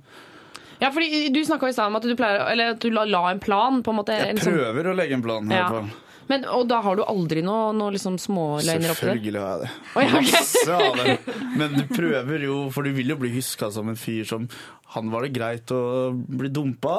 [0.82, 3.28] Ja, fordi Du snakka i stad om at du, pleier, eller at du la, la
[3.30, 3.84] en plan.
[3.86, 4.18] på en måte.
[4.18, 5.52] Jeg prøver sånn- prøver å legge en plan.
[5.52, 5.70] i Ja.
[5.70, 5.92] hvert fall.
[6.28, 9.16] Men, og da har du aldri noen noe liksom småløgner oppi der?
[9.16, 9.70] Selvfølgelig har jeg det.
[9.96, 10.32] Oh, ja, okay.
[10.36, 11.18] Masse av det.
[11.62, 14.48] Men du prøver jo, for du vil jo bli huska som en fyr som
[14.96, 15.80] Han var det greit å
[16.16, 16.94] bli dumpa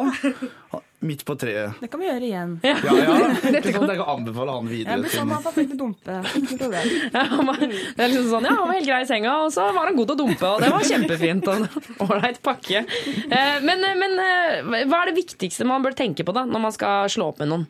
[1.00, 1.76] midt på treet.
[1.80, 2.50] Det kan vi gjøre igjen.
[2.66, 3.14] Ja, ja.
[3.62, 6.16] Det kan jeg anbefale han videre Ja, men sånn han fikk å dumpe.
[6.40, 6.90] Ikke problem.
[7.14, 9.68] Ja, han det er liksom sånn, ja, Han var helt grei i senga, og så
[9.76, 10.50] var han god til å dumpe.
[10.56, 11.48] Og det var kjempefint.
[11.48, 12.82] og Ålreit pakke.
[13.24, 16.74] Eh, Men, men eh, hva er det viktigste man bør tenke på da, når man
[16.76, 17.68] skal slå opp med noen?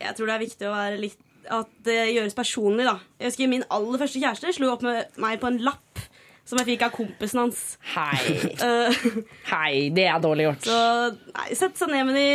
[0.00, 2.98] Jeg tror det er viktig å være litt at det gjøres personlig, da.
[3.18, 6.02] Jeg husker min aller første kjæreste slo opp med meg på en lapp
[6.50, 7.64] som jeg fikk av kompisen hans.
[7.94, 8.36] Hei.
[8.66, 9.00] Eh,
[9.50, 10.66] Hei, det er dårlig gjort.
[10.68, 10.76] Så
[11.32, 12.28] nei, Sett seg ned med de,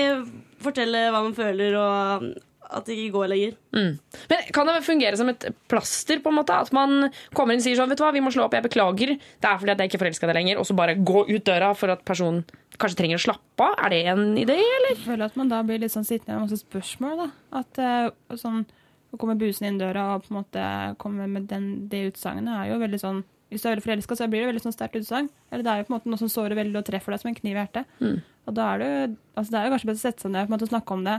[0.63, 2.30] fortelle hva man føler, og
[2.65, 3.58] at det ikke går lenger.
[3.75, 3.91] Mm.
[4.32, 6.21] Men Kan det fungere som et plaster?
[6.23, 6.56] på en måte?
[6.65, 8.65] At man kommer inn og sier sånn, vet du hva, vi må slå opp, jeg
[8.65, 11.25] beklager, det er fordi at jeg ikke er forelska deg lenger, og så bare gå
[11.30, 12.41] ut døra for at personen
[12.81, 13.77] kanskje trenger å slappe av?
[13.85, 14.93] Er det en idé, eller?
[14.93, 17.21] Jeg føler at man da blir litt sånn sittende med masse spørsmål.
[17.21, 17.27] da.
[17.61, 18.65] At uh, sånn,
[19.13, 20.61] Å komme busende inn døra og på en måte
[20.99, 23.21] komme med den, det utsagnet er jo veldig sånn
[23.53, 25.29] Hvis du er veldig forelska, så blir det veldig sånn sterkt utsagn.
[25.53, 27.29] Eller det er jo på en måte noe som sårer veldig og treffer deg som
[27.29, 27.93] en kniv i hjertet.
[28.01, 28.17] Mm.
[28.49, 28.89] Og da er det,
[29.38, 30.97] altså det er jo kanskje bedre å sette seg ned og på en måte snakke
[30.97, 31.15] om det.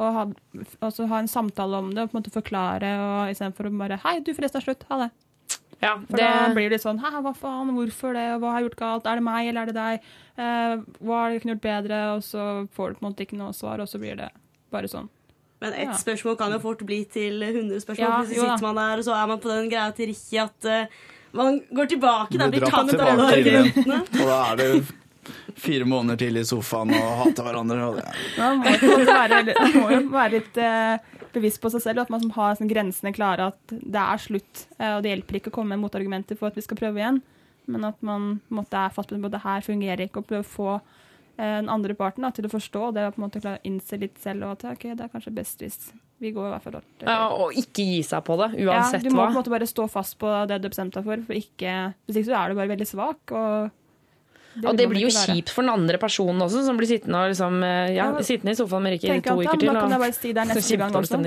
[0.00, 0.26] Og ha,
[1.10, 4.20] ha en samtale om det og på en måte forklare og istedenfor å bare 'Hei,
[4.20, 4.86] du, forresten er slutt.
[4.92, 5.10] Ha det'.
[5.82, 7.70] Ja, For det- da blir det sånn 'Hæ, hva faen?
[7.72, 8.26] Hvorfor det?
[8.40, 9.06] Hva har jeg gjort galt?
[9.06, 10.00] Er det meg, eller er det deg?
[10.38, 13.52] Eh, hva har jeg gjort bedre?' Og så får du på en måte ikke noe
[13.52, 14.30] svar, og så blir det
[14.70, 15.08] bare sånn.
[15.60, 15.92] Men ett Ja.
[15.92, 17.98] spørsmål kan jo fort bli til 100 spørsmål.
[17.98, 20.64] Ja, så sitter man der, og så er man på den greia til Rikki at
[20.64, 20.86] uh,
[21.32, 22.38] man går tilbake.
[22.38, 23.74] Da, Blir tatt av alle tilbake til det.
[23.74, 24.00] argumentene.
[24.20, 24.92] Og da er det
[25.56, 27.88] fire måneder til i sofaen og hater hverandre.
[27.88, 28.04] Og det.
[28.38, 30.98] Man må, på være, man må jo være litt eh,
[31.34, 34.22] bevisst på seg selv, og at man som har sånn grensene klare, at det er
[34.22, 34.64] slutt.
[34.78, 37.22] eh, og det hjelper ikke å komme med motargumenter for at vi skal prøve igjen,
[37.70, 40.52] men at man måtte er fast på at det her fungerer ikke, og prøve å
[40.56, 43.62] få eh, den andre parten da, til å forstå det, og på en måte klare
[43.62, 45.80] å innse litt selv, og at ok, det er kanskje best hvis
[46.20, 47.04] vi går i hvert fall dårlig.
[47.06, 49.04] Ja, og ikke gi seg på det, uansett hva.
[49.04, 49.28] ja, du må hva.
[49.28, 51.76] på en måte bare stå fast på det du bestemte bestemt deg for, for ikke,
[52.06, 53.32] hvis ikke så er du bare veldig svak.
[53.32, 53.78] Og
[54.58, 57.92] Og det blir jo kjipt for den andre personen også, som blir sittende, liksom, eh,
[57.94, 59.70] ja, Ja, sittende i sofaen med Rikke i to uker til.
[59.70, 61.20] Da kan jeg bare si det er neste gang også.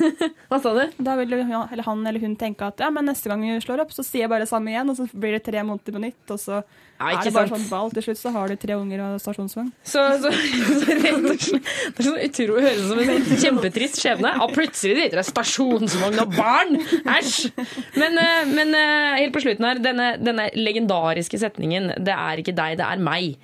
[0.50, 1.02] Hva sa du?
[1.04, 3.84] Da vil ja, eller han eller hun tenke at ja, men neste gang vi slår
[3.84, 6.04] opp, så sier jeg bare det samme igjen, og så blir det tre måneder på
[6.06, 6.62] nytt, og så
[7.00, 7.62] Ja, er det bare sant.
[7.62, 7.92] sånn ball.
[7.96, 9.70] Til slutt så har du tre unger og stasjonsvogn.
[9.88, 10.32] Så, så,
[10.82, 14.34] så rett og slett Det er sånn utrolig høres ut som en sånn kjempetrist skjebne.
[14.44, 16.76] Og plutselig driter det stasjonsvogn og barn!
[17.16, 17.50] Æsj!
[17.96, 22.56] Men, eh, men eh, helt på slutten her, denne, denne legendariske setningen 'Det er ikke
[22.56, 23.38] deg, det er meg'.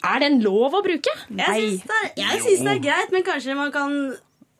[0.00, 1.12] Er den lov å bruke?
[1.28, 3.96] Jeg syns det, det er greit, men kanskje man kan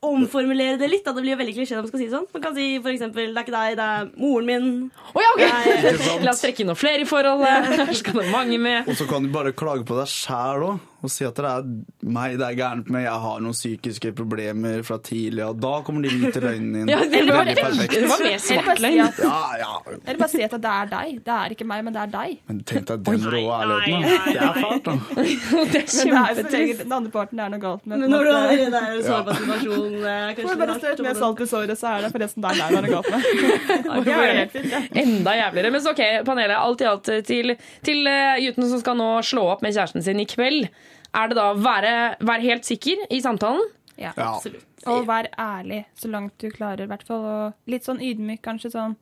[0.01, 1.05] omformulere det litt.
[1.05, 1.13] Da.
[1.13, 2.29] Det blir jo veldig klisjé når man skal si det sånn.
[2.33, 4.91] Man kan si for eksempel 'det er ikke deg, det er moren min'.
[5.15, 6.25] Oh, ja, okay.
[6.25, 7.69] La oss trekke inn noen flere i forholdet.
[7.85, 8.89] Her skal det mange med.
[8.89, 11.65] Og så kan du bare klage på deg sjæl òg, og si at det er
[12.05, 13.03] meg det er gærent med.
[13.07, 16.89] Jeg har noen psykiske problemer fra tidlig, og da kommer de ut i løgnen din.
[16.95, 19.01] Ja, det var- Veldig det var mer Eller bare svart si løgn.
[19.07, 19.73] at- Ja, ja.
[20.07, 21.21] Eller bare si at det er deg.
[21.25, 22.37] Det er ikke meg, men det er deg.
[22.51, 24.03] Men tenk deg den rå ærligheten.
[24.27, 24.95] Det er fælt, da.
[25.15, 26.83] Det er kjempetrist.
[26.85, 27.99] den andre parten er noe galt med.
[28.05, 31.09] Men når du er i den sårbar situasjon eh, Får bare det strø verdt å
[31.09, 33.21] med salt i såret, så er det forresten deg det er noe galt med.
[34.11, 34.81] Det er helt fint, ja.
[35.03, 35.71] Enda jævligere.
[35.75, 36.57] Men så ok, panelet.
[36.61, 37.55] Alt i alt til,
[37.87, 40.69] til eh, gutten som skal nå slå opp med kjæresten sin i kveld.
[41.15, 41.93] Er det da å være,
[42.23, 43.63] være helt sikker i samtalen?
[43.99, 44.35] Ja, Ja.
[44.37, 44.65] absolutt.
[44.87, 47.25] Og vær ærlig så langt du klarer, i hvert fall.
[47.25, 48.71] Og litt sånn ydmyk, kanskje.
[48.73, 48.97] sånn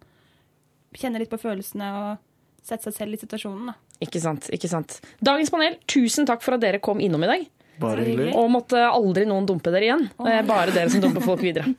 [0.97, 2.19] Kjenne litt på følelsene og
[2.65, 3.67] sette seg selv i situasjonen.
[3.67, 3.75] da.
[4.01, 5.01] Ikke sant, ikke sant.
[5.23, 7.47] Dagens panel, tusen takk for at dere kom innom i dag.
[7.79, 8.35] Bare hyggelig.
[8.35, 10.09] Og måtte aldri noen dumpe dere igjen.
[10.19, 11.75] Det er bare dere som dumper folk videre.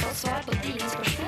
[0.00, 1.19] Få svar på dine spørsmål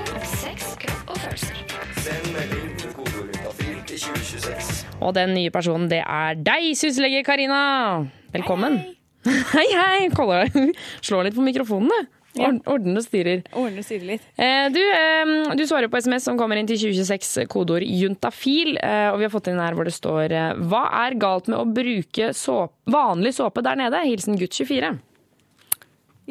[5.03, 8.07] Og den nye personen, det er deg, syslege Karina.
[8.33, 8.79] Velkommen.
[9.27, 10.09] Hei, hei.
[10.17, 10.45] Kolla,
[11.05, 12.19] slår litt på mikrofonen, du.
[12.41, 13.43] Ord- Ordner og styrer.
[13.53, 14.23] Ordner og styrer litt.
[14.41, 18.79] Eh, Du, eh, du svarer på SMS som kommer inn til 2026, kodeord juntafil.
[18.81, 20.33] eh, Og vi har fått inn her hvor det står
[20.65, 24.01] Hva er galt med å bruke såp, vanlig såpe der nede?
[24.09, 24.95] Hilsen gutt 24.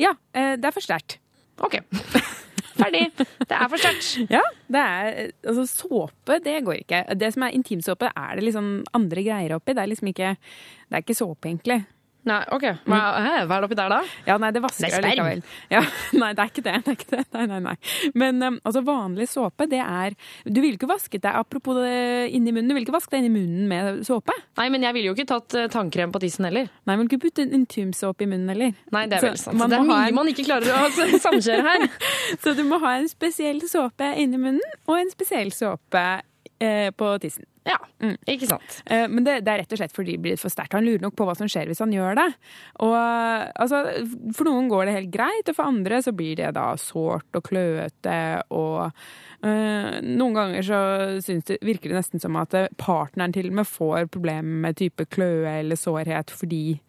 [0.01, 1.19] Ja, eh, det er for sterkt.
[1.61, 1.77] OK.
[2.81, 3.05] Ferdig.
[3.17, 4.09] Det er for sterkt.
[4.31, 4.41] Ja,
[4.71, 7.01] det er, altså såpe, det går ikke.
[7.19, 9.75] Det som er intimsåpe, er det liksom andre greier oppi.
[9.77, 10.35] Det er liksom ikke,
[10.89, 11.81] det er ikke såpe, egentlig.
[12.29, 12.65] Nei, OK.
[12.85, 13.99] Hva, hva er det oppi der, da?
[14.27, 15.25] Ja, nei, det vasker Det er jeg sperm.
[15.25, 15.39] likevel.
[15.73, 15.79] Ja,
[16.21, 16.73] nei, det er ikke det.
[16.85, 17.23] det, er ikke det.
[17.33, 17.73] Nei, nei, nei.
[18.21, 20.13] Men um, altså, vanlig såpe, det er
[20.45, 23.33] Du ville ikke vasket deg apropos det inni munnen, du ville ikke vaske deg inni
[23.39, 24.35] munnen med såpe?
[24.61, 26.69] Nei, men jeg ville jo ikke tatt eh, tannkrem på tissen heller.
[26.85, 28.75] Nei, men ikke putte en intimsåpe i munnen heller.
[28.93, 29.57] Nei, det er vel sant.
[29.57, 31.87] Det er mye en- man ikke klarer å samkjøre her.
[32.43, 36.05] Så du må ha en spesiell såpe inni munnen, og en spesiell såpe
[36.95, 37.47] på tissen.
[37.61, 37.77] Ja,
[38.25, 38.79] ikke sant.
[38.89, 40.73] Eh, men det, det er rett og slett fordi det blir for sterkt.
[40.73, 42.27] Han lurer nok på hva som skjer hvis han gjør det.
[42.81, 43.83] Og altså,
[44.37, 47.45] For noen går det helt greit, og for andre så blir det da sårt og
[47.45, 48.17] kløete
[48.57, 48.89] og
[49.45, 50.81] eh, Noen ganger så
[51.21, 54.81] synes det, virker det nesten som at eh, partneren til og med får problemer med
[54.81, 56.79] type kløe eller sårhet fordi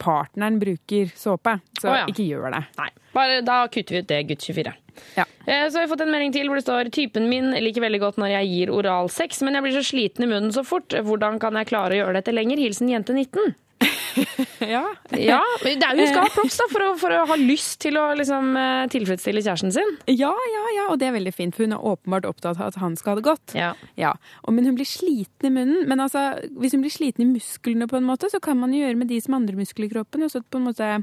[0.00, 1.58] partneren bruker såpe.
[1.80, 2.06] Så oh, ja.
[2.10, 2.62] ikke gjør det.
[2.80, 4.74] Nei, bare da kutter vi ut det, gutt 24.
[5.16, 5.24] Ja.
[5.46, 8.00] Eh, Så har vi fått en melding til hvor det står Typen min liker veldig
[8.02, 10.92] godt når jeg gir oralsex, men jeg blir så sliten i munnen så fort.
[10.92, 12.60] Hvordan kan jeg klare å gjøre dette lenger?
[12.60, 13.54] Hilsen jente 19.
[14.74, 14.82] ja.
[15.16, 17.78] Ja, det er jo, Hun skal ha props da, for å, for å ha lyst
[17.84, 19.94] til å liksom, eh, tilfredsstille kjæresten sin.
[20.10, 22.80] Ja, ja, ja, og det er veldig fint, for hun er åpenbart opptatt av at
[22.82, 23.56] han skal ha det godt.
[23.56, 24.12] Ja.
[24.44, 25.88] Og, men hun blir sliten i munnen.
[25.90, 26.28] Men altså,
[26.60, 29.12] hvis hun blir sliten i musklene, på en måte, så kan man jo gjøre med
[29.12, 30.94] de som andre muskler i kroppen, og så på en måte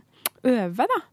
[0.47, 1.03] øve, da.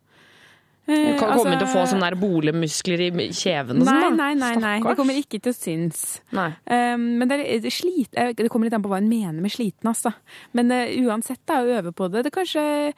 [0.87, 4.03] Hun Eh, kan altså- komme til å få sånne der bolemuskler i kjeven og Nei,
[4.03, 4.16] sånn.
[4.16, 4.80] nei, nei, nei.
[4.82, 6.20] Det kommer ikke til å synes.
[6.30, 9.51] Um, men det, er, det, slit, det kommer litt an på hva hun mener med
[9.51, 10.12] sliten, altså.
[10.53, 12.24] Men uh, uansett, da, å øve på det.
[12.24, 12.93] det kanskje,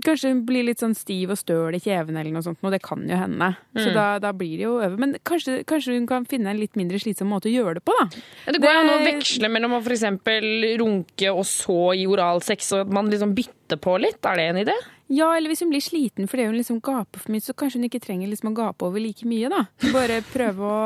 [0.00, 3.02] kanskje blir litt sånn stiv og støl i kjeven eller noe sånt, og det kan
[3.08, 3.56] jo hende.
[3.74, 3.94] Så Mm.
[3.94, 4.98] da, da blir det jo å øve.
[4.98, 7.92] Men kanskje, kanskje hun kan finne en litt mindre slitsom måte å gjøre det på,
[7.98, 8.06] da.
[8.46, 12.72] Ja, det går jo an å veksle mellom å eksempel runke og så gi oralsex,
[12.74, 14.18] og at man liksom bytter på litt.
[14.24, 14.76] Er det en idé?
[15.12, 17.88] Ja, eller hvis hun blir sliten fordi hun liksom gaper for mye, så kanskje hun
[17.90, 19.66] ikke trenger liksom å gape over like mye, da.
[19.92, 20.80] Bare prøve å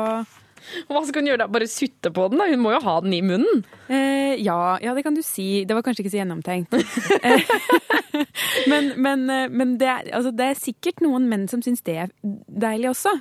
[0.89, 1.49] Hva skal hun gjøre da?
[1.51, 2.41] Bare sutte på den?
[2.41, 2.49] da?
[2.51, 3.63] Hun må jo ha den i munnen.
[3.87, 5.63] Eh, ja, ja, det kan du si.
[5.63, 6.75] Det var kanskje ikke så gjennomtenkt.
[7.19, 8.25] Eh,
[8.71, 11.95] men men, eh, men det, er, altså, det er sikkert noen menn som syns det
[12.03, 13.13] er deilig også.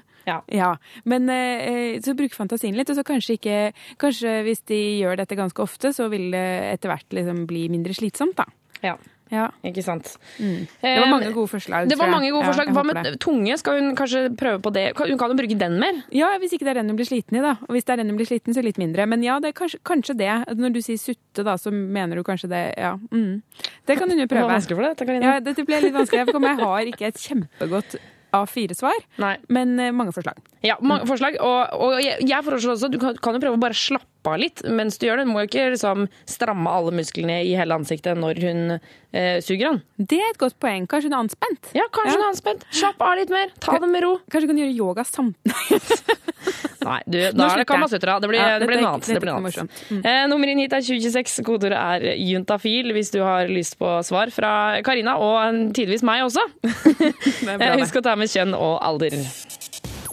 [0.52, 0.76] Ja.
[1.08, 3.58] Men eh, så bruk fantasien litt, og så kanskje ikke
[4.00, 7.96] Kanskje hvis de gjør dette ganske ofte, så vil det etter hvert liksom bli mindre
[7.96, 8.44] slitsomt, da.
[8.84, 8.96] Ja.
[9.30, 9.48] Ja.
[9.66, 10.14] Ikke sant.
[10.38, 11.88] Det var mange gode forslag.
[11.90, 12.70] Det var mange gode forslag.
[12.70, 13.12] Ja, Hva med det.
[13.20, 13.56] tunge?
[13.60, 14.86] Skal hun kanskje prøve på det?
[14.96, 16.02] Hun kan jo bruke den mer?
[16.14, 17.56] Ja, hvis ikke det er den hun blir sliten i, da.
[17.68, 19.06] Og hvis det er den hun blir sliten, så litt mindre.
[19.06, 20.30] Men ja, det er kanskje, kanskje det.
[20.58, 22.62] Når du sier sutte, da, så mener du kanskje det.
[22.78, 22.94] Ja.
[23.12, 23.42] Mm.
[23.86, 24.52] Det kan hun jo Det var prøve.
[24.56, 25.24] vanskelig for deg, Karine.
[25.34, 26.26] Ja, dette ble litt vanskelig.
[26.28, 27.98] Jeg har ikke et kjempegodt
[28.36, 29.04] A4-svar,
[29.48, 30.38] men eh, mange forslag.
[30.64, 31.38] Ja, mange forslag.
[31.44, 34.40] Og, og jeg, jeg foreslår også du kan, kan jo prøve å bare slappe av
[34.42, 35.26] litt mens du gjør det.
[35.28, 39.70] Du må jo ikke liksom stramme alle musklene i hele ansiktet når hun eh, suger
[39.70, 39.82] han.
[39.96, 40.88] Det er et godt poeng.
[40.90, 41.70] Kanskje hun er anspent?
[41.78, 42.66] Ja, kanskje hun er anspent.
[42.74, 43.54] Slapp av litt mer.
[43.64, 44.16] Ta det med ro.
[44.28, 46.02] Kanskje hun kan gjøre yoga samtidig.
[46.86, 47.66] Nei, du, da er det.
[47.66, 48.18] Kamasutra.
[48.22, 49.08] Det blir, Ja, det blir noe annet.
[49.10, 49.80] Det blir noe annet.
[49.90, 50.02] Mm.
[50.06, 51.40] Eh, nummer inn hit er 2026.
[51.46, 54.52] Kodeordet er juntafil hvis du har lyst på svar fra
[54.86, 56.44] Karina, og tidvis meg også.
[56.62, 57.76] bra, Eh.
[57.82, 59.18] Husk å ta med kjønn og alder.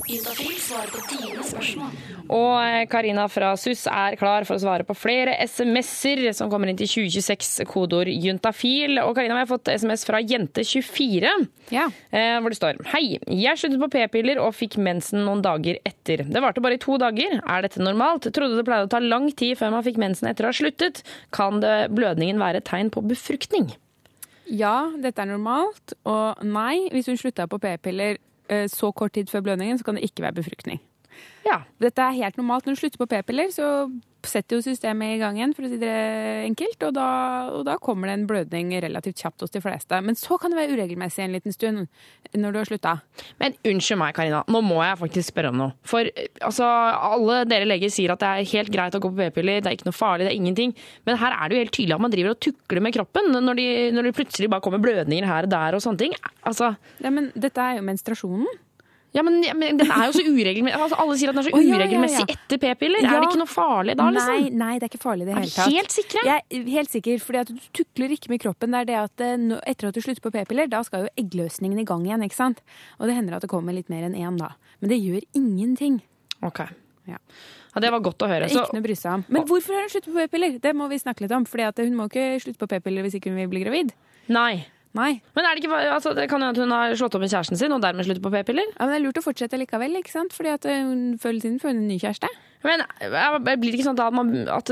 [0.06, 1.94] Juntafil svarer på dine spørsmål.
[2.26, 6.72] Og eh, Karina fra SUS er klar for å svare på flere SMS-er som kommer
[6.72, 9.00] inn til 2026, kodeord juntafil.
[9.04, 11.34] Og Karina, vi har fått SMS fra jente24,
[11.74, 11.86] ja.
[12.42, 16.26] hvor det står Hei, jeg sluttet på p-piller og fikk mensen noen dager etter.
[16.26, 17.40] Det varte bare i to dager.
[17.42, 18.30] Er dette normalt?
[18.34, 21.04] Trodde det pleide å ta lang tid før man fikk mensen etter å ha sluttet.
[21.36, 23.74] Kan det, blødningen være et tegn på befruktning?
[24.46, 25.96] Ja, dette er normalt.
[26.06, 28.20] Og nei, hvis hun slutta på p-piller
[28.50, 30.82] eh, så kort tid før blødningen, så kan det ikke være befruktning.
[31.46, 31.62] Ja.
[31.82, 32.66] Dette er helt normalt.
[32.66, 33.70] Når du slutter på p-piller, så
[34.26, 35.92] setter jo systemet i gang igjen, for å si det
[36.48, 37.10] enkelt, og da,
[37.54, 40.00] og da kommer det en blødning relativt kjapt hos de fleste.
[40.02, 41.86] Men så kan det være uregelmessig en liten stund
[42.34, 42.96] når du har slutta.
[43.42, 44.42] Men unnskyld meg, Karina.
[44.52, 45.76] Nå må jeg faktisk spørre om noe.
[45.88, 46.10] For
[46.42, 49.72] altså, alle dere leger sier at det er helt greit å gå på p-piller, det
[49.72, 50.76] er ikke noe farlig, det er ingenting.
[51.08, 53.62] Men her er det jo helt tydelig at man driver og tukler med kroppen når,
[53.62, 53.70] de,
[54.02, 56.18] det plutselig bare kommer blødninger her og der og sånne ting.
[56.46, 56.74] Altså
[57.04, 58.50] Ja, men dette er jo menstruasjonen.
[59.16, 60.76] Ja, men, ja, men den er jo så uregelmessig.
[60.76, 63.06] Altså, alle sier at den er så Å, ja, ja, uregelmessig etter p-piller.
[63.08, 64.34] Er det ikke noe farlig da, liksom?
[64.44, 65.72] Nei, nei, det er ikke farlig i det Er hele du tatt.
[65.78, 66.24] helt sikre?
[66.28, 68.76] Jeg er helt sikker, fordi at du tukler ikke med kroppen.
[68.76, 71.80] Det er det at eh, etter at du slutter på p-piller, da skal jo eggløsningen
[71.80, 72.60] i gang igjen, ikke sant?
[73.00, 74.52] Og det hender at det kommer litt mer enn én da.
[74.84, 76.02] Men det gjør ingenting.
[76.44, 76.66] Ok.
[77.08, 77.18] Ja.
[77.76, 78.46] Ja, det var godt å høre.
[78.48, 79.24] Er Så, ikke noe å bry seg om.
[79.32, 80.60] Men hvorfor har hun sluttet på p-piller?
[80.64, 81.44] Det må vi snakke litt om.
[81.48, 83.92] Fordi hun må ikke slutte på p-piller hvis ikke hun vil bli gravid.
[84.28, 84.66] nei.
[84.96, 85.12] Nei.
[85.36, 87.60] Men er det ikke altså, det kan jo at hun har slått opp med kjæresten
[87.60, 88.70] sin og dermed sluttet på p-piller?
[88.72, 90.36] Ja, men det er lurt å fortsette likevel, ikke sant?
[90.36, 92.32] Fordi at eh, hun føler siden får hun en ny kjæreste.
[92.66, 94.72] Men ja, blir det ikke sånn at man at,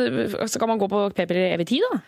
[0.50, 2.00] Skal man gå på p-piller i evig tid, da?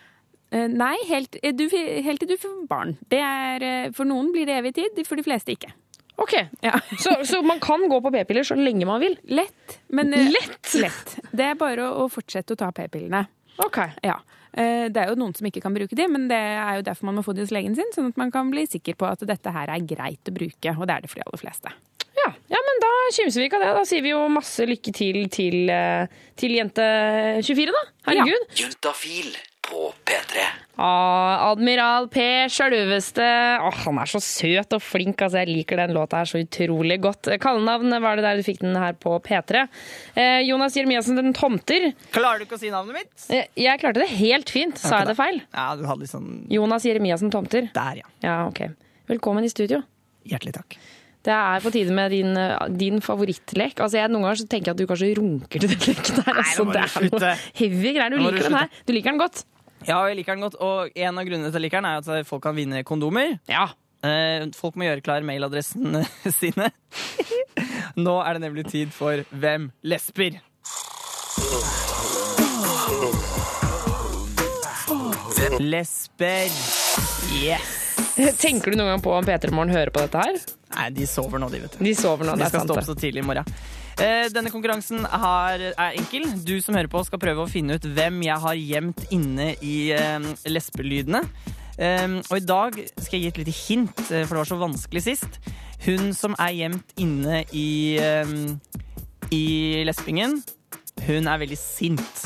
[0.56, 2.96] Eh, Nei, helt, eh, du, helt til du får barn.
[3.12, 5.72] Det er, eh, for noen blir det evig tid, for de fleste ikke.
[6.16, 6.32] Ok,
[7.04, 9.18] så, så man kan gå på p-piller så lenge man vil?
[9.28, 9.78] Lett.
[9.92, 10.72] Men, eh, Lett?
[10.80, 11.16] lett.
[11.36, 13.26] Det er bare å, å fortsette å ta p-pillene.
[13.64, 13.82] Ok.
[14.04, 14.16] Ja.
[14.56, 17.10] Eh, Det er jo noen som ikke kan bruke de, men det er jo derfor
[17.10, 19.20] man må få de hos legen sin, sånn at man kan bli sikker på at
[19.28, 21.72] dette her er greit å bruke, og det er det for de aller fleste.
[22.16, 23.74] Ja, ja men da kimser vi ikke av det.
[23.76, 26.86] Da sier vi jo masse lykke til til, eh, til jente
[27.44, 27.82] 24, da.
[28.08, 28.48] Herregud.
[28.62, 29.36] Juntafil
[29.66, 30.44] på P3.
[30.76, 32.20] Ah, Admiral P,
[32.52, 33.24] sjølveste.
[33.64, 35.22] Åh, han er så søt og flink.
[35.24, 37.30] Altså, jeg liker den låta her så utrolig godt.
[37.42, 39.64] Kallenavn var det der du fikk den her på P3.
[40.14, 41.88] Eh, Jonas Jeremiassen, den tomter.
[42.14, 43.14] Klarer du ikke å si navnet mitt?
[43.32, 44.76] Eh, jeg klarte det helt fint.
[44.82, 45.40] Sa jeg det feil?
[45.56, 47.70] Ja, du hadde litt sånn Jonas Jeremiassen Tomter.
[47.74, 48.12] Der, ja.
[48.26, 48.66] Ja, ok.
[49.08, 49.80] Velkommen i studio.
[50.28, 50.78] Hjertelig takk.
[51.26, 53.80] Det er på tide med din, eh, din favorittlek.
[53.80, 56.32] Altså, jeg, noen ganger så tenker jeg at du kanskje runker til den leken der.
[56.44, 58.12] Altså, det du er noe heavy greier.
[58.14, 58.68] Du liker den her.
[58.86, 59.46] Du liker den godt.
[59.84, 62.00] Ja, jeg liker den godt, og en av grunnene til at jeg liker den, er
[62.22, 63.36] at folk kan vinne kondomer.
[63.50, 63.66] Ja.
[64.06, 66.00] Eh, Folk må gjøre klar mailadressen
[66.40, 66.70] sine.
[67.96, 70.36] Nå er det nemlig tid for Hvem lesber?
[75.60, 76.50] Lesber.
[77.32, 77.72] Yes.
[78.40, 80.38] Tenker du noen gang på om P3 Morgen hører på dette her?
[80.76, 81.84] Nei, de sover nå, de, vet du.
[81.84, 82.72] De sover nå, De det er skal sant.
[82.72, 83.50] stå opp så tidlig i morgen.
[83.96, 86.26] Eh, Denne konkurransen har, er enkel.
[86.44, 89.76] Du som hører på, skal prøve å finne ut hvem jeg har gjemt inne i
[89.96, 91.22] eh, lesbelydene.
[91.76, 95.04] Eh, og i dag skal jeg gi et lite hint, for det var så vanskelig
[95.08, 95.40] sist.
[95.86, 98.00] Hun som er gjemt inne i,
[99.32, 99.44] i
[99.84, 100.40] lespingen,
[101.06, 102.24] hun er veldig sint.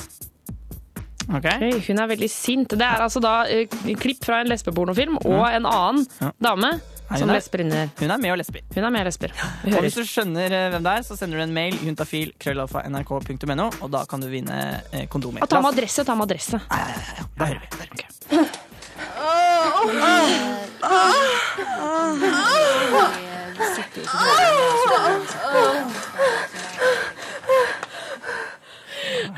[1.31, 1.63] Okay.
[1.63, 2.73] Oi, hun er veldig sint.
[2.75, 6.73] Det er altså da eh, klipp fra en lesbepornofilm og en annen dame
[7.11, 7.81] Nei, som hun er- lesber inni.
[7.99, 8.61] Hun er med og lesber.
[8.75, 9.33] Hun er med og lesber.
[9.67, 12.85] Og hvis du skjønner eh, hvem det er, så sender du en mail juntafil krøllalfa
[12.89, 14.61] nrk.no, og da kan du vinne
[14.93, 15.43] eh, kondomer.
[15.43, 16.63] Og ta med adresse, ta med adresse.
[16.71, 18.47] Da hører vi.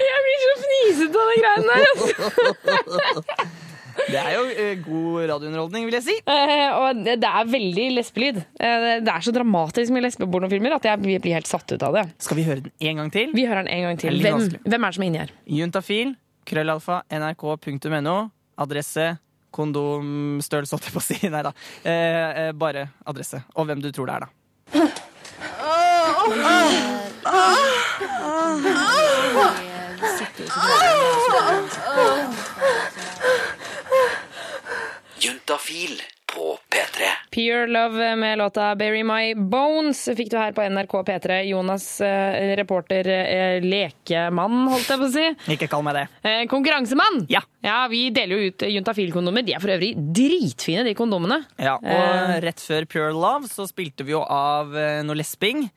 [0.03, 1.87] Jeg blir så fnisete av de greiene der.
[4.03, 4.12] altså.
[4.12, 6.16] Det er jo eh, god radiounderholdning, vil jeg si.
[6.26, 8.36] Eh, og det det er veldig lesbelyd.
[8.61, 11.92] Eh, det er så dramatisk med lesbepornofilmer at jeg blir blir helt satt ut av
[11.94, 12.05] det.
[12.22, 13.30] Skal vi høre den en gang til?
[13.36, 14.18] Vi hører den en gang Det er til.
[14.18, 14.62] litt Hvem, vanskelig.
[14.66, 15.32] hvem er det som er inni her?
[15.46, 16.14] Juntafil
[16.46, 18.16] krøllalfa nrk.no.
[18.62, 19.07] Adresse
[19.53, 21.18] kondomstørrelse, holdt jeg på å si.
[21.32, 21.53] Nei da.
[21.84, 23.42] Eh, eh, bare adresse.
[23.57, 24.92] Og hvem du tror det er, da.
[35.73, 37.05] Juntafil på P3.
[37.31, 41.43] Pure Love med låta Bury My Bones fikk du her på NRK P3.
[41.49, 45.55] Jonas, eh, reporter, eh, lekemann, holdt jeg på å si.
[45.55, 46.05] Ikke kall meg det.
[46.29, 47.25] Eh, konkurransemann!
[47.29, 47.41] Ja.
[47.64, 47.87] ja.
[47.89, 49.47] Vi deler jo ut juntafil-kondomer.
[49.47, 51.41] De er for øvrig dritfine, de kondomene.
[51.57, 55.70] Ja, og rett før Pure Love så spilte vi jo av noe lesping.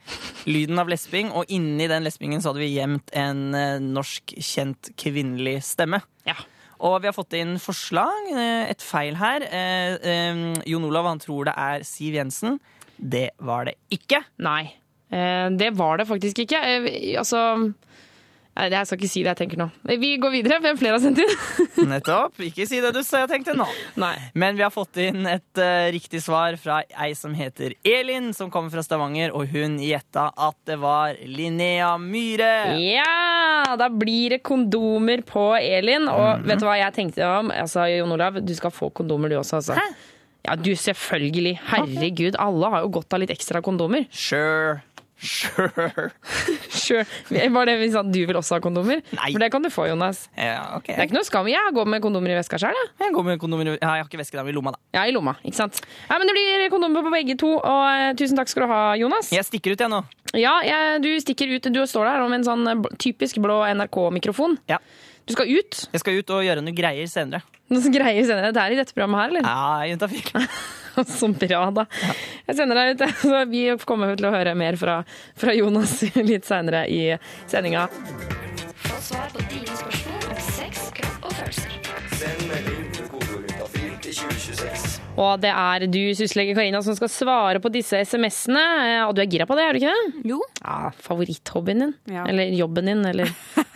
[0.47, 3.47] Lyden av lesping, og inni den lespingen så hadde vi gjemt en
[3.93, 6.03] norsk kjent kvinnelig stemme.
[6.27, 6.35] Ja.
[6.83, 8.31] Og vi har fått inn forslag.
[8.33, 9.41] eh, Et feil her.
[9.43, 12.59] Eh, eh, Jon Olav han tror det er Siv Jensen.
[12.99, 14.23] Det var det ikke.
[14.39, 14.73] Nei.
[15.09, 16.59] Det var det faktisk ikke.
[17.19, 17.39] Altså
[18.55, 19.65] Jeg skal ikke si det jeg tenker nå.
[19.99, 20.61] Vi går videre.
[20.63, 21.31] Hvem flere har sendt inn?
[21.91, 22.39] Nettopp.
[22.39, 23.67] Ikke si det du sa jeg tenkte nå.
[23.99, 24.13] Nei.
[24.31, 28.51] Men vi har fått inn et uh, riktig svar fra ei som heter Elin, som
[28.53, 32.79] kommer fra Stavanger, og hun gjetta at det var Linnea Myhre.
[32.79, 33.75] Ja!
[33.75, 36.07] Da blir det kondomer på Elin.
[36.07, 36.47] Og mm.
[36.47, 37.51] vet du hva jeg tenkte om?
[37.51, 39.79] Altså, Jon Olav, du skal få kondomer du også, altså.
[39.81, 40.13] Hæ?
[40.45, 41.57] Ja, du, selvfølgelig.
[41.71, 44.05] Herregud, alle har jo godt av litt ekstra kondomer.
[44.13, 44.79] Sure.
[45.15, 46.09] Sure.
[46.69, 47.05] Sure.
[47.31, 48.99] Var det vi sa du vil også ha kondomer?
[49.15, 49.29] Nei.
[49.31, 50.25] For det kan du få, Jonas.
[50.37, 50.89] Ja, ok.
[50.91, 52.91] Det er ikke noe skam jeg går med kondomer i veska sjøl, jeg.
[53.05, 54.81] Jeg går med kondomer i- ja, Jeg har ikke veske, der, i lomma, da.
[54.99, 55.79] Ja, i lomma, ikke sant.
[56.09, 58.81] Ja, men det blir kondomer på begge to, og eh, tusen takk skal du ha,
[58.99, 59.31] Jonas.
[59.31, 60.03] Jeg stikker ut, jeg nå.
[60.35, 61.71] Ja, jeg, du stikker ut.
[61.71, 64.57] Du står der med en sånn eh, typisk blå NRK-mikrofon.
[64.67, 64.79] Ja.
[65.25, 65.87] Du skal ut.
[65.95, 67.41] Jeg skal ut og gjøre noe greier senere.
[67.73, 68.51] Noen greier senere?
[68.53, 69.47] Det er i dette programmet her, eller?
[69.47, 70.21] Ja, juntafil.
[71.19, 71.85] Så bra, da.
[72.47, 73.15] Jeg sender deg ut, jeg.
[73.25, 74.99] så vi kommer til å høre mer fra,
[75.37, 75.97] fra Jonas
[76.31, 77.01] litt seinere i
[77.51, 77.87] sendinga.
[78.85, 81.71] Få svar på dine spørsmål om sex, kropp og følelser.
[82.15, 83.49] Send melding med kodeord
[84.05, 84.91] til 2026.
[85.15, 88.63] Og det er du, syslege Karina, som skal svare på disse SMS-ene.
[88.83, 90.23] Eh, Og du er gira på det, er du ikke det?
[90.31, 90.39] Jo.
[90.61, 91.93] Ja, Favoritthobbyen din?
[92.11, 92.25] Ja.
[92.27, 93.03] Eller jobben din?
[93.07, 93.31] Eller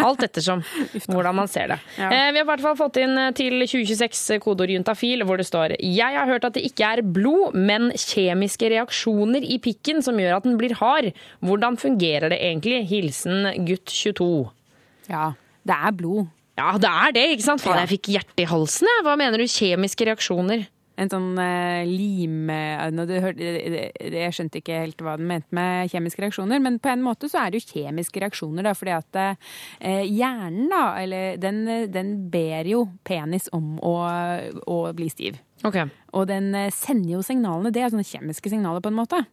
[0.05, 0.61] alt ettersom
[1.11, 1.77] hvordan man ser det.
[1.99, 2.09] Ja.
[2.09, 5.47] Eh, Vi har i hvert fall fått inn eh, til 2026 kodeord juntafil, hvor det
[5.49, 10.19] står Jeg har hørt at det ikke er blod, men kjemiske reaksjoner i pikken som
[10.19, 11.11] gjør at den blir hard.
[11.45, 12.81] Hvordan fungerer det egentlig?
[12.89, 14.29] Hilsen gutt 22.
[15.09, 15.31] Ja,
[15.67, 16.27] det er blod.
[16.59, 17.61] Ja, det er det, ikke sant?
[17.63, 19.03] Faen, jeg fikk hjertet i halsen, jeg.
[19.07, 19.45] Hva mener du?
[19.47, 20.65] Kjemiske reaksjoner?
[20.99, 22.49] En sånn uh, lim...
[22.51, 22.85] eh,
[23.39, 27.43] jeg skjønte ikke helt hva den mente med kjemiske reaksjoner, men på en måte så
[27.43, 32.15] er det jo kjemiske reaksjoner, da, fordi at eh, hjernen, da, eller den, eh, den
[32.33, 33.95] ber jo penis om å,
[34.67, 35.39] å bli stiv.
[35.67, 35.81] Ok.
[36.15, 39.23] Og den eh, sender jo signalene, det er sånne kjemiske signaler på en måte.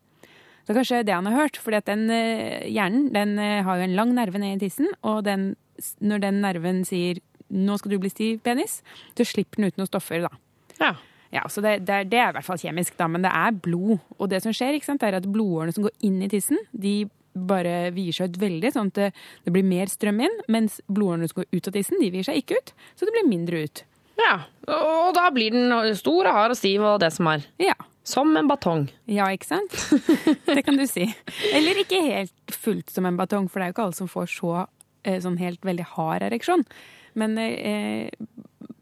[0.67, 3.87] Så kanskje det han har hørt, fordi at den eh, hjernen den eh, har jo
[3.87, 5.53] en lang nerve ned i tissen, og den,
[6.03, 8.81] når den nerven sier 'nå skal du bli stiv, penis',
[9.15, 10.33] så slipper den ut noen stoffer, da.
[10.81, 10.97] Ja.
[11.35, 13.57] Ja, så det, det, er, det er i hvert fall kjemisk, da, men det er
[13.65, 13.99] blod.
[14.19, 16.99] Og det som skjer, ikke sant, er at blodårene som går inn i tissen, de
[17.37, 19.11] bare vier seg ut veldig, sånn at det,
[19.45, 22.41] det blir mer strøm inn, mens blodårene som går ut av tissen, de vier seg
[22.41, 23.85] ikke ut, så det blir mindre ut.
[24.17, 24.39] Ja,
[24.73, 27.45] og da blir den stor og hard og stiv og det som er.
[27.61, 27.77] Ja.
[28.07, 28.87] Som en batong.
[29.11, 29.75] Ja, ikke sant?
[30.47, 31.09] Det kan du si.
[31.51, 34.29] Eller ikke helt fullt som en batong, for det er jo ikke alle som får
[34.31, 34.53] så
[35.03, 36.63] eh, sånn helt veldig hard ereksjon.
[37.19, 38.07] Men eh,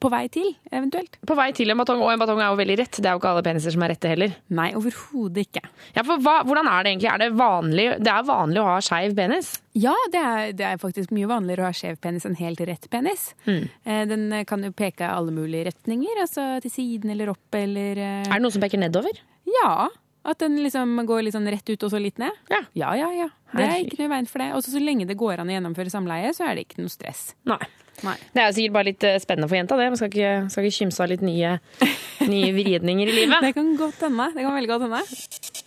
[0.05, 1.17] På vei til, eventuelt.
[1.25, 2.99] På vei til en batong, og en batong er jo veldig rett.
[3.01, 4.35] Det er jo ikke alle peniser som er rette heller.
[4.59, 5.65] Nei, overhodet ikke.
[5.97, 7.11] Ja, for hva, Hvordan er det egentlig?
[7.15, 9.55] Er det vanlig Det er vanlig å ha skeiv penis?
[9.75, 12.87] Ja, det er, det er faktisk mye vanligere å ha skjev penis enn helt rett
[12.93, 13.31] penis.
[13.49, 13.65] Mm.
[14.13, 18.37] Den kan jo peke alle mulige retninger, altså til siden eller opp eller eh, Er
[18.37, 19.19] det noe som peker nedover?
[19.49, 19.89] Ja.
[20.25, 22.33] At den liksom går litt sånn rett ut og så litt ned.
[22.53, 23.11] Ja, ja, ja.
[23.13, 23.31] ja.
[23.53, 24.53] Det er ikke noe i veien for det.
[24.57, 27.33] Og så lenge det går an å gjennomføre samleie, så er det ikke noe stress.
[27.49, 27.61] Nei.
[28.05, 28.17] Nei.
[28.35, 29.91] Det er jo sikkert bare litt eh, spennende for jenta, det.
[29.93, 31.57] Man skal ikke, skal ikke kymse av litt nye,
[32.35, 33.49] nye vridninger i livet.
[33.49, 34.31] Det kan godt hende.
[34.37, 35.65] Det kan veldig godt hende.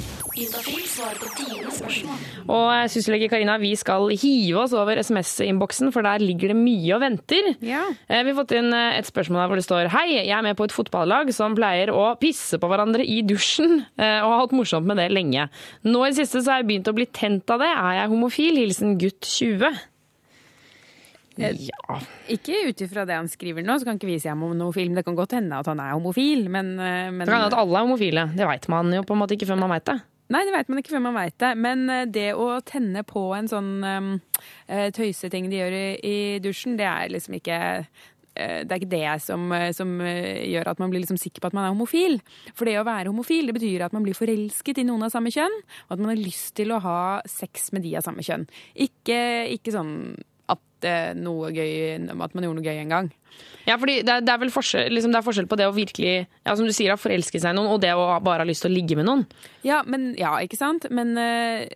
[2.47, 6.93] Og eh, syslege Karina, vi skal hive oss over SMS-innboksen, for der ligger det mye
[6.95, 7.49] og venter.
[7.65, 7.83] Ja.
[8.05, 10.57] Vi har fått inn eh, et spørsmål her hvor det står Hei, jeg er med
[10.59, 14.57] på et fotballag som pleier å pisse på hverandre i dusjen, eh, og har hatt
[14.57, 15.49] morsomt med det lenge.
[15.89, 17.73] Nå i det siste så har jeg begynt å bli tent av det.
[17.73, 18.61] Er jeg homofil?
[18.61, 19.81] Hilsen gutt 20.
[21.37, 21.99] Ja.
[22.33, 24.89] Ikke ut ifra det han skriver nå, så kan ikke vi si homofil.
[24.89, 27.53] Men det kan godt hende at han er homofil, men, eh, men Det kan hende
[27.53, 28.27] at alle er homofile.
[28.35, 29.99] Det veit man jo på en måte ikke før man veit det.
[30.33, 31.53] Nei, det vet man ikke før man veit det.
[31.63, 34.11] Men eh, det å tenne på en sånn um,
[34.67, 38.91] eh, tøyseting de gjør i, i dusjen, det er liksom ikke eh, det er ikke
[38.91, 41.75] det som, eh, som eh, gjør at man blir liksom sikker på at man er
[41.75, 42.19] homofil.
[42.51, 45.31] For det å være homofil det betyr at man blir forelsket i noen av samme
[45.33, 48.49] kjønn, og at man har lyst til å ha sex med de av samme kjønn.
[48.75, 49.21] Ikke,
[49.55, 50.33] ikke sånn eh,
[51.17, 53.09] noe gøy, at man gjorde noe gøy en gang.
[53.67, 55.75] Ja, fordi det er, det er vel forskjell, liksom det er forskjell på det å
[55.75, 58.47] virkelig ja, som du sier, å forelske seg i noen, og det å bare ha
[58.47, 59.25] lyst til å ligge med noen.
[59.67, 60.87] Ja, men, ja, ikke sant?
[60.93, 61.67] Men eh,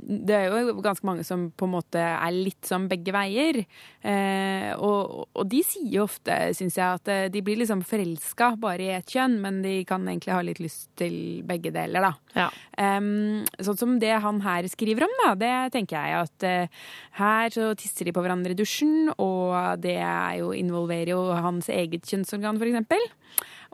[0.00, 3.60] det er jo ganske mange som på en måte er litt som begge veier.
[4.02, 8.54] Eh, og, og de sier jo ofte, syns jeg, at eh, de blir liksom forelska
[8.58, 11.14] bare i ett kjønn, men de kan egentlig ha litt lyst til
[11.46, 12.48] begge deler, da.
[12.80, 16.84] Em, sånn som det han her skriver om, da, det tenker jeg at uh,
[17.18, 20.52] her så tisser de på hverandre i dusjen, og det er jo,
[20.90, 23.00] involverer jo hans eget kjønnsorgan, eksempel.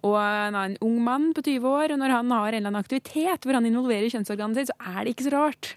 [0.04, 2.68] Og han er en ung mann på 20 år, og når han har en eller
[2.68, 5.70] annen aktivitet hvor han involverer kjønnsorganet sitt, så er det ikke så rart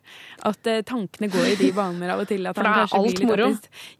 [0.49, 2.43] at eh, tankene går i de baner av og til.
[2.49, 3.47] At For det er alt moro.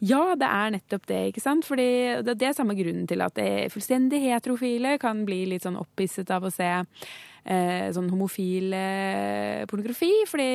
[0.03, 1.67] Ja, det er nettopp det, ikke sant.
[1.69, 1.87] Fordi
[2.27, 6.35] det, det er samme grunnen til at det fullstendig heterofile kan bli litt sånn opphisset
[6.35, 10.11] av å se eh, sånn homofil eh, pornografi.
[10.27, 10.51] Fordi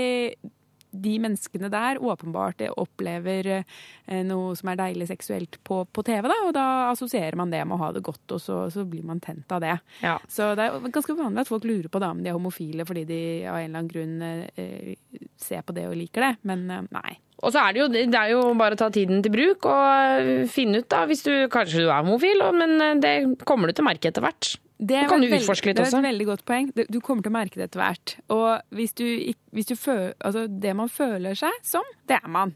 [0.94, 6.38] de menneskene der åpenbart opplever eh, noe som er deilig seksuelt på, på TV, da,
[6.46, 9.22] og da assosierer man det med å ha det godt, og så, så blir man
[9.24, 9.76] tent av det.
[10.30, 13.04] Så det er ganske vanlig at folk lurer på da om de er homofile fordi
[13.08, 16.88] de av en eller annen grunn eh, ser på det og liker det, men eh,
[16.94, 17.18] nei.
[17.44, 20.46] Og så er det jo, det er jo bare å ta tiden til bruk og
[20.52, 23.14] finne ut, da, hvis du kanskje du er homofil, men eh, det
[23.48, 24.54] kommer du til å merke etter hvert.
[24.78, 25.90] Det kan du utforske litt også?
[25.90, 26.70] Det er et veldig godt poeng.
[26.74, 28.16] Du- kommer til å merke det etter hvert.
[28.34, 29.04] Og hvis du,
[29.54, 32.54] hvis du føler, altså det man føler seg som, det er man.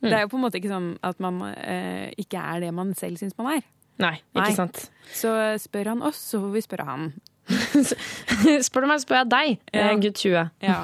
[0.00, 0.08] Mm.
[0.08, 2.94] Det er jo på en måte ikke sånn at man eh, ikke er det man
[2.98, 3.62] selv syns man er.
[4.00, 4.90] Nei, ikke sant.
[5.12, 7.10] Så spør han oss, så får vi spørre han.
[8.66, 9.86] Spør du meg, spør jeg deg, Ja.
[9.90, 10.50] eh, gutt 20.
[10.62, 10.76] Ja.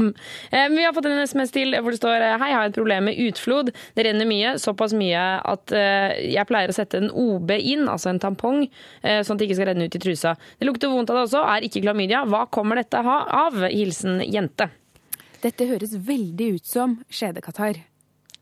[0.50, 3.06] Eh, Vi har fått en SMS til hvor det står Hei, jeg har et problem
[3.10, 3.70] med utflod.
[3.96, 8.10] Det renner mye, såpass mye at eh, jeg pleier å sette en OB inn, altså
[8.12, 8.64] en tampong,
[9.02, 10.34] eh, sånn at det ikke skal renne ut i trusa.
[10.58, 12.24] Det lukter vondt av det også, er ikke klamydia.
[12.30, 13.60] Hva kommer dette av?
[13.70, 14.70] Hilsen jente.
[15.42, 17.82] Dette høres veldig ut som skjedekatarr.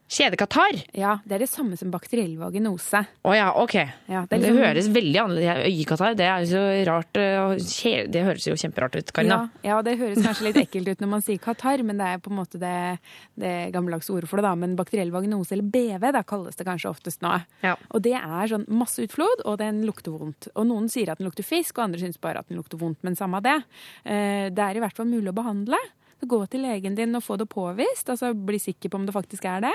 [0.08, 0.82] Kjedekatarr?
[0.94, 3.00] Ja, det er det samme som bakteriell vaginose.
[3.24, 3.74] Å ja, ok.
[4.06, 7.16] Ja, det, liksom- høres veldig annerledes Øyekatarr, det er så rart.
[7.16, 9.50] eh, Det høres jo kjemperart ut, Karina.
[9.64, 12.18] Ja, ja, det høres kanskje litt ekkelt ut når man sier katarr, men det er
[12.18, 12.98] på en måte det,
[13.36, 14.42] det gammeldagse ordet for det.
[14.44, 17.42] da, Men bakteriell vaginose, eller BV, da kalles det kanskje oftest nå.
[17.90, 20.48] Og det er sånn masse utflod, og den lukter vondt.
[20.54, 22.98] Og noen sier at den lukter fisk, og andre syns bare at den lukter vondt.
[23.02, 23.64] Men samme det.
[24.04, 25.76] Eh, Det er i hvert fall mulig å behandle.
[26.24, 29.44] Gå til legen din og få det påvist, altså bli sikker på om det faktisk
[29.44, 29.72] er det.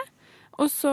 [0.59, 0.91] Og så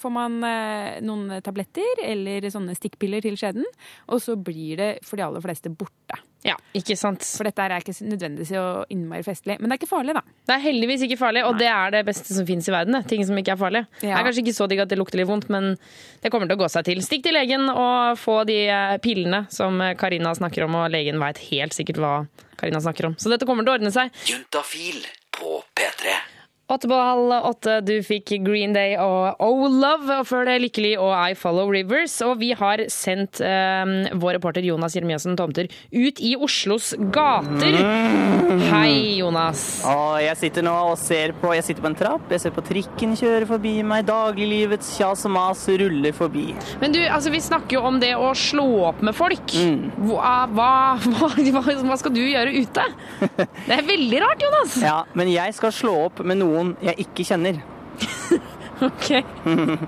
[0.00, 3.66] får man eh, noen tabletter eller sånne stikkpiller til skjeden,
[4.10, 6.18] og så blir det for de aller fleste borte.
[6.44, 7.22] Ja, ikke sant?
[7.38, 9.54] For dette er ikke nødvendigvis så innmari festlig.
[9.62, 10.20] Men det er ikke farlig, da.
[10.44, 12.98] Det er heldigvis ikke farlig, og det er det beste som finnes i verden.
[12.98, 13.06] det.
[13.08, 13.84] Ting som ikke er farlig.
[14.02, 14.18] Det Ja.
[14.18, 15.78] er kanskje ikke så digg at det lukter litt vondt, men
[16.20, 17.00] det kommer til å gå seg til.
[17.00, 21.38] Stikk til legen og få de eh, pillene som Karina snakker om, og legen veit
[21.48, 22.12] helt sikkert hva
[22.60, 23.14] Karina snakker om.
[23.16, 24.12] Så dette kommer til å ordne seg.
[24.28, 25.00] Juntafil
[25.32, 26.12] på P3.
[26.66, 30.94] Åtte på halv åtte, du fikk Green Day og Oh Love, og før det Lykkelig
[30.96, 32.14] og I Follow Rivers.
[32.24, 33.82] Og vi har sendt eh,
[34.16, 37.76] vår reporter Jonas Jeremiassen Tomter ut i Oslos gater.
[38.70, 39.82] Hei, Jonas.
[39.90, 42.64] Og jeg sitter nå og ser på Jeg sitter på en trapp, jeg ser på
[42.64, 46.46] trikken kjøre forbi meg, dagliglivets kjas og mas ruller forbi.
[46.80, 49.52] Men du, altså vi snakker jo om det å slå opp med folk.
[49.52, 49.92] Mm.
[50.08, 52.88] Hva, hva, hva, hva skal du gjøre ute?
[53.68, 54.80] Det er veldig rart, Jonas.
[54.80, 57.62] Ja, men jeg skal slå opp med noen jeg ikke kjenner.
[58.82, 59.06] Ok.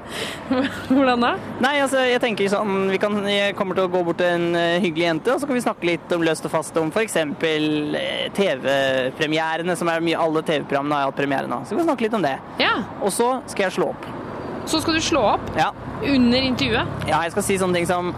[0.89, 1.33] Hvordan da?
[1.63, 4.55] Nei, altså, jeg tenker sånn Vi kan, jeg kommer til å gå bort til en
[4.59, 7.17] eh, hyggelig jente, og så kan vi snakke litt om løst og fast om f.eks.
[7.19, 11.63] Uh, TV-premierene, som er mye Alle TV-programmene har hatt premiere nå.
[11.67, 12.37] Så vi kan snakke litt om det.
[12.63, 12.77] Ja.
[13.03, 14.07] Og så skal jeg slå opp.
[14.71, 15.73] Så skal du slå opp Ja.
[16.03, 17.07] under intervjuet?
[17.11, 18.15] Ja, jeg skal si sånne ting som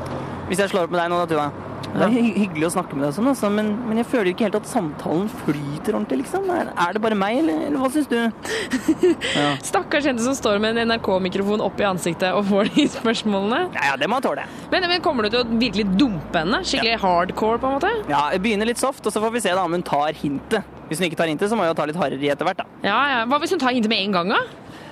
[0.49, 1.49] Hvis jeg slår opp med deg nå, da, Tuva.
[1.89, 4.57] Det er hyggelig å snakke med deg, sånn, altså, men, men jeg føler ikke helt
[4.59, 6.19] at samtalen flyter ordentlig.
[6.23, 6.45] liksom.
[6.53, 8.19] Er, er det bare meg, eller, eller hva syns du?
[9.39, 9.53] Ja.
[9.65, 13.61] Stakkars jente som står med en NRK-mikrofon opp i ansiktet og får de spørsmålene.
[13.77, 14.45] Ja, ja, det må jeg tåle.
[14.73, 16.61] Men, men kommer du til å virkelig dumpe henne?
[16.67, 17.93] Skikkelig hardcore, på en måte?
[18.11, 20.77] Ja, jeg begynner litt soft, og så får vi se da om hun tar hintet.
[20.89, 22.63] Hvis hun ikke tar hintet, så må jeg jo ta litt hardere i etter hvert,
[22.63, 22.69] da.
[22.85, 23.21] Ja, ja.
[23.29, 24.43] Hva hvis hun tar hintet med en gang, da?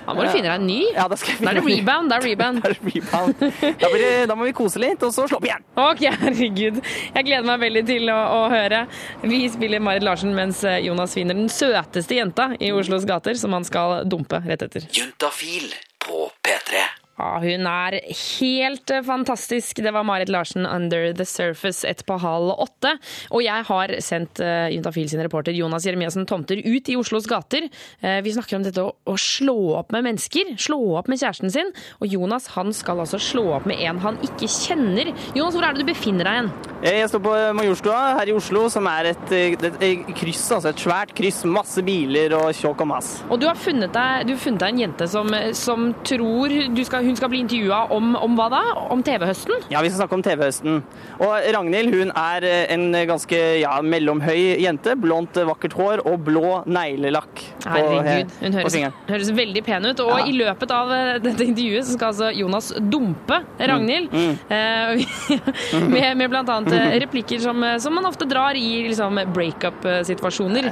[0.07, 0.79] Da må du finne deg en ny.
[0.95, 2.11] Ja, da skal jeg Da er det finne rebound.
[2.11, 2.61] Da er rebound.
[2.63, 3.41] Da er rebound.
[3.81, 5.65] Da, blir det, da må vi kose litt, og så slå opp igjen.
[5.83, 6.79] Ok, herregud.
[6.79, 8.85] Jeg gleder meg veldig til å, å høre.
[9.27, 13.67] Vi spiller Marit Larsen mens Jonas finner den søteste jenta i Oslos gater, som han
[13.67, 14.87] skal dumpe rett etter.
[14.95, 16.87] Juntafil på P3.
[17.17, 19.79] Ja, hun er helt eh, fantastisk.
[19.81, 22.91] Det var Marit Larsen, 'Under the Surface', ett på halv åtte.
[23.33, 27.65] Og jeg har sendt uh, Juntafil sin reporter Jonas Jeremiassen Tomter ut i Oslos gater.
[28.03, 30.53] Uh, vi snakker om dette å, å slå opp med mennesker.
[30.61, 31.71] Slå opp med kjæresten sin.
[31.97, 35.09] Og Jonas han skal altså slå opp med en han ikke kjenner.
[35.33, 36.53] Jonas, hvor er det du befinner deg hen?
[36.85, 40.85] Jeg står på Majorstua her i Oslo, som er et, et, et kryss, altså et
[40.85, 41.41] svært kryss.
[41.49, 43.09] Masse biler og tjåk og mas.
[43.31, 46.85] Og du har funnet deg, du har funnet deg en jente som, som tror du
[46.85, 48.61] skal, hun skal bli intervjua om, om hva da?
[48.93, 49.63] Om TV-høsten?
[49.73, 50.81] Ja, vi skal snakke om TV-høsten.
[51.23, 54.95] Og Ragnhild hun er en ganske ja, mellomhøy jente.
[54.99, 58.77] Blondt, vakkert hår og blå neglelakk på, Herregud, hun høres,
[59.09, 60.03] høres veldig pen ut.
[60.03, 60.25] Og Ja.
[60.27, 64.11] i løpet av eh, dette intervjuet så skal altså Jonas dumpe Ragnhild.
[64.13, 65.89] Mm, Mm.
[65.93, 66.33] med, med
[66.73, 70.69] eh, replikker som, eh, som man ofte drar i liksom, breakup-situasjoner.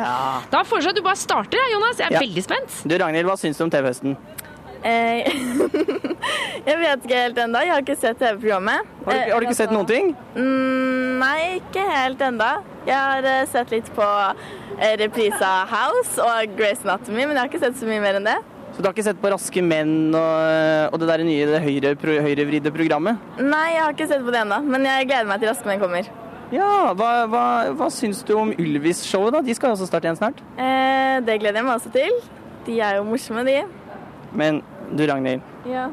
[0.52, 2.00] Da foreslår jeg at du bare starter, Jonas.
[2.00, 2.20] Jeg er Ja.
[2.24, 2.82] veldig spent.
[2.88, 4.18] Du Ragnhild, hva syns du om TV-høsten?
[4.86, 5.26] Eh,
[6.70, 7.62] jeg vet ikke helt ennå.
[7.66, 8.92] Jeg har ikke sett TV-programmet.
[9.08, 10.12] Har, har du ikke sett noen ting?
[10.38, 12.52] Mm, nei, ikke helt ennå.
[12.86, 14.10] Jeg har eh, sett litt på
[15.00, 18.28] reprise av House og Grace Anatomy, men jeg har ikke sett så mye mer enn
[18.28, 18.36] det.
[18.76, 21.94] Så du har ikke sett på Raske menn og, og det der nye det høyre,
[21.96, 23.22] pro, høyrevridde programmet?
[23.40, 25.80] Nei, jeg har ikke sett på det ennå, men jeg gleder meg til Raske menn
[25.80, 26.10] kommer.
[26.54, 29.42] Ja, hva, hva, hva syns du om Ylvis-showet, da?
[29.48, 30.44] De skal jo også starte igjen snart.
[30.60, 32.20] Eh, det gleder jeg meg også til.
[32.68, 33.62] De er jo morsomme, de.
[34.36, 34.60] Men
[34.96, 35.88] du Ragnhild, Ja.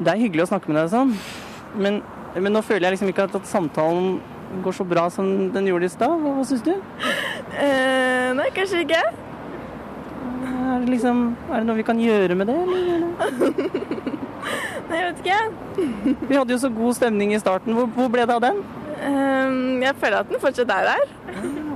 [0.00, 1.12] det er hyggelig å snakke med deg sånn,
[1.78, 2.00] men,
[2.36, 4.16] men nå føler jeg liksom ikke at, at samtalen
[4.64, 6.12] går så bra som den gjorde i stad.
[6.22, 6.72] Hva, hva syns du?
[7.58, 9.00] Eh, nei, kanskje ikke.
[10.54, 13.04] Er det, liksom, er det noe vi kan gjøre med det, eller?
[14.84, 16.18] Nei, jeg vet ikke.
[16.28, 17.74] Vi hadde jo så god stemning i starten.
[17.76, 18.60] Hvor, hvor ble det av den?
[18.94, 19.54] Eh,
[19.86, 21.06] jeg føler at den fortsatt er der.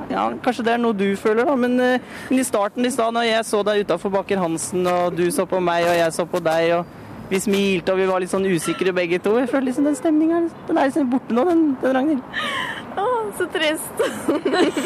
[0.08, 2.00] Ja, Kanskje det er noe du føler, da, men, eh,
[2.30, 5.44] men i starten i stad, når jeg så deg utafor Baker Hansen, og du så
[5.48, 8.46] på meg, og jeg så på deg, og vi smilte, og vi var litt sånn
[8.48, 10.38] usikre begge to Jeg føler liksom den stemninga
[10.68, 12.22] den er liksom borte nå, den, den Ragnhild.
[12.98, 13.04] Å,
[13.36, 14.00] så trist.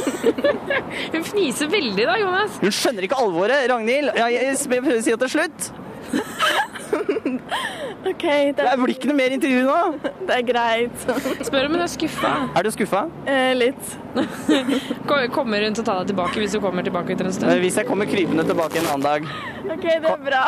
[1.14, 2.58] Hun fniser veldig da, Jonas.
[2.60, 4.10] Hun skjønner ikke alvoret, Ragnhild.
[4.18, 5.70] Jeg, jeg, jeg prøver å si at det er slutt.
[8.02, 9.76] OK, det, Det blir ikke noe mer intervju nå.
[10.28, 11.04] det er greit.
[11.46, 12.32] Spør om hun er skuffa.
[12.58, 13.04] Er du skuffa?
[13.30, 13.92] Eh, litt.
[15.32, 17.62] Kommer hun til å ta deg tilbake hvis du kommer tilbake etter en Eh, stund?
[17.62, 19.28] Hvis jeg kommer krypende tilbake en annen dag,
[19.72, 20.42] OK, det er bra.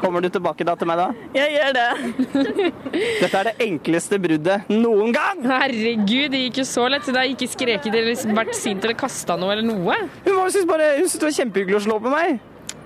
[0.00, 1.08] kommer du tilbake da til meg da?
[1.36, 1.88] Jeg gjør det.
[2.94, 5.42] Dette er det enkleste bruddet noen gang!
[5.50, 7.08] Herregud, det gikk jo så lett.
[7.08, 9.98] Det har ikke skreket eller vært sint eller kasta noe eller noe.
[10.24, 12.38] Hun hun syntes det var kjempehyggelig å slå på meg.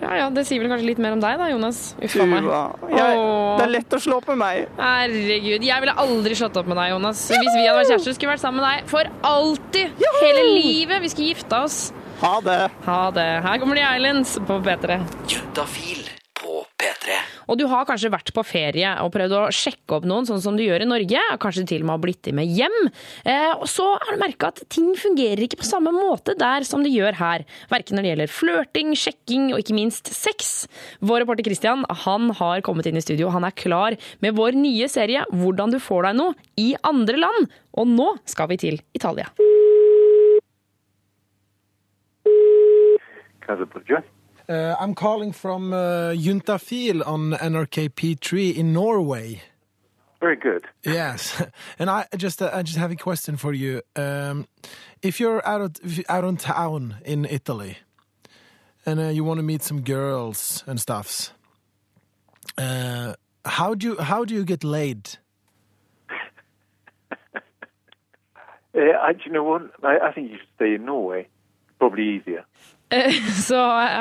[0.02, 1.80] Ja, ja, Det sier vel kanskje litt mer om deg da, Jonas.
[2.02, 2.48] Uff a meg.
[2.90, 3.18] Jeg,
[3.58, 4.64] det er lett å slå på meg.
[4.80, 7.22] Herregud, jeg ville aldri slått opp med deg, Jonas.
[7.30, 10.02] Hvis vi hadde vært kjærester, skulle vi vært sammen med deg for alltid.
[10.22, 11.02] Hele livet.
[11.04, 11.78] Vi skulle gifta oss.
[12.22, 12.58] Ha det.
[12.86, 13.28] Ha det.
[13.46, 14.98] Her kommer The Islands på P3.
[15.30, 16.02] Juntafil
[16.38, 17.16] på P3.
[17.52, 20.56] Og du har kanskje vært på ferie og prøvd å sjekke opp noen, sånn som
[20.56, 21.20] du gjør i Norge.
[21.42, 22.78] Kanskje til og med har blitt med hjem.
[23.28, 26.80] Eh, og så har du merka at ting fungerer ikke på samme måte der som
[26.80, 27.44] det gjør her.
[27.68, 30.64] Verken når det gjelder flørting, sjekking og ikke minst sex.
[31.04, 33.28] Vår reporter Christian han har kommet inn i studio.
[33.36, 37.52] Han er klar med vår nye serie 'Hvordan du får deg noe' i andre land.
[37.76, 39.28] Og nå skal vi til Italia.
[44.52, 49.40] Uh, I'm calling from uh, Juntafil on NRKP3 in Norway.
[50.20, 50.66] Very good.
[50.84, 51.42] Yes,
[51.78, 53.80] and I just uh, I just have a question for you.
[53.96, 54.46] Um,
[55.00, 57.78] if you're out of if you're out on town in Italy,
[58.84, 61.32] and uh, you want to meet some girls and stuffs,
[62.58, 63.14] uh,
[63.46, 65.18] how do you how do you get laid?
[68.74, 69.62] Uh, I, do you know what?
[69.82, 71.28] I, I think you should stay in Norway.
[71.78, 72.46] Probably easier.
[72.92, 73.56] Eh, Så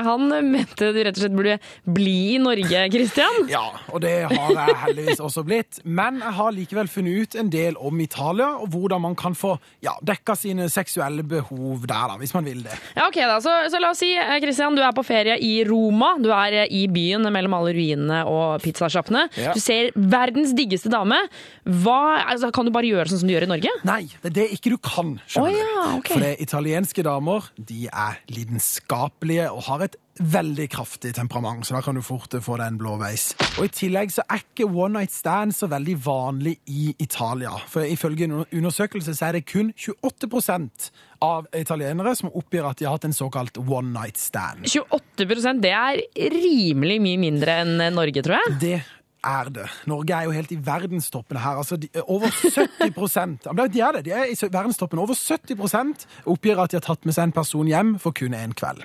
[0.06, 3.48] han mente du rett og slett burde bli i Norge, Christian.
[3.52, 5.80] Ja, og det har jeg heldigvis også blitt.
[5.84, 9.56] Men jeg har likevel funnet ut en del om Italia, og hvordan man kan få
[9.84, 12.76] ja, dekka sine seksuelle behov der, da, hvis man vil det.
[12.98, 13.39] Ja, ok da.
[13.44, 16.14] Så, så la oss si, eh, Christian, du er på ferie i Roma.
[16.22, 19.26] Du er eh, i byen mellom alle ruinene og pizzasjappene.
[19.39, 19.56] Ja.
[19.56, 21.20] Du ser verdens diggeste dame.
[21.66, 22.00] Hva,
[22.32, 23.76] altså, kan du bare gjøre sånn som du gjør i Norge?
[23.88, 26.12] Nei, det er det ikke du kan, skjønner oh, ja, du.
[26.12, 31.82] For det italienske damer, de er lidenskapelige og har et veldig kraftig temperament, så da
[31.82, 33.32] kan du fort få deg en blå veis.
[33.57, 37.53] Og i tillegg så er ikke one night stand så veldig vanlig i Italia.
[37.71, 42.88] For ifølge en undersøkelse så er det kun 28% av italienere som oppgir at de
[42.88, 44.65] har hatt en såkalt one night stand.
[44.67, 46.01] 28% det er
[46.34, 48.57] rimelig mye mindre enn Norge, tror jeg.
[48.61, 48.79] Det
[49.24, 49.67] er det.
[49.89, 51.59] Norge er jo helt i verdenstoppen her.
[51.61, 54.99] Altså, de, over 70 Ja, De er det, de er i verdenstoppen.
[54.99, 58.53] Over 70 oppgir at de har tatt med seg en person hjem for kun én
[58.57, 58.84] kveld.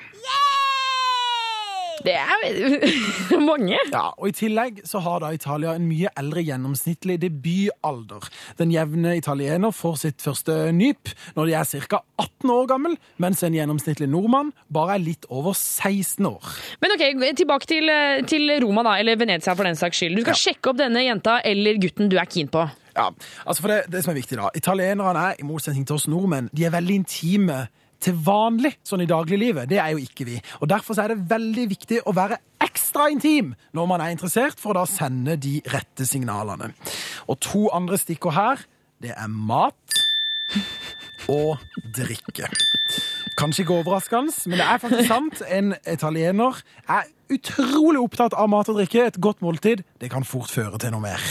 [2.06, 3.78] Det er mange.
[3.90, 8.28] Ja, og I tillegg så har da Italia en mye eldre gjennomsnittlig debutalder.
[8.60, 12.02] Den jevne italiener får sitt første nyp når de er ca.
[12.22, 16.54] 18 år gammel, mens en gjennomsnittlig nordmann bare er litt over 16 år.
[16.82, 17.04] Men ok,
[17.42, 17.90] tilbake til,
[18.30, 20.20] til Roma, da, eller Venezia for den saks skyld.
[20.20, 22.62] Du skal sjekke opp denne jenta eller gutten du er keen på.
[22.96, 23.10] Ja,
[23.44, 26.48] altså for det, det som er viktig da, Italienerne er, i motsetning til oss nordmenn,
[26.56, 27.58] de er veldig intime
[28.02, 29.68] til vanlig, sånn i dagliglivet.
[29.70, 30.36] Det er jo ikke vi.
[30.60, 34.60] Og Derfor så er det veldig viktig å være ekstra intim når man er interessert,
[34.60, 36.72] for å da sende de rette signalene.
[37.30, 38.64] Og to andre stikkord her,
[39.02, 40.00] det er mat
[41.32, 41.58] og
[41.96, 42.48] drikke.
[43.36, 45.42] Kanskje ikke overraskende, men det er faktisk sant.
[45.52, 49.08] En italiener er utrolig opptatt av mat og drikke.
[49.10, 51.22] Et godt måltid, det kan fort føre til noe mer.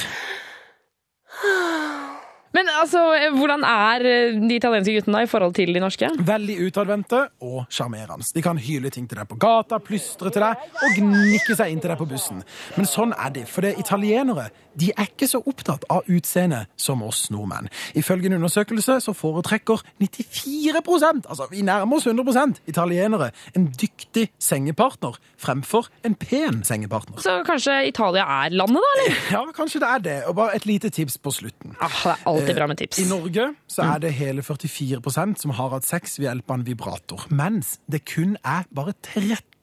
[2.56, 3.01] Men altså,
[3.36, 4.06] hvordan er
[4.39, 6.10] de italienske guttene i forhold til de norske?
[6.28, 8.28] Veldig utadvendte og sjarmerende.
[8.36, 11.84] De kan hyle ting til deg på gata, plystre til deg og gnikke seg inn
[11.84, 12.45] til deg på bussen.
[12.78, 14.47] Men sånn er det, for det italienere
[14.80, 17.70] de er ikke så opptatt av utseende som oss nordmenn.
[17.98, 25.18] Ifølge en undersøkelse så foretrekker 94% altså vi nærmer oss 100% italienere en dyktig sengepartner
[25.42, 27.22] fremfor en pen sengepartner.
[27.24, 28.94] Så kanskje Italia er landet, da?
[28.96, 29.22] eller?
[29.36, 30.18] Ja, kanskje det er det.
[30.30, 31.76] Og bare et lite tips på slutten.
[31.80, 33.00] Ah, det er alltid bra med tips.
[33.00, 36.68] I Norge så er det hele 44% som har hatt sex ved hjelp av en
[36.68, 38.96] vibrator, mens det kun er bare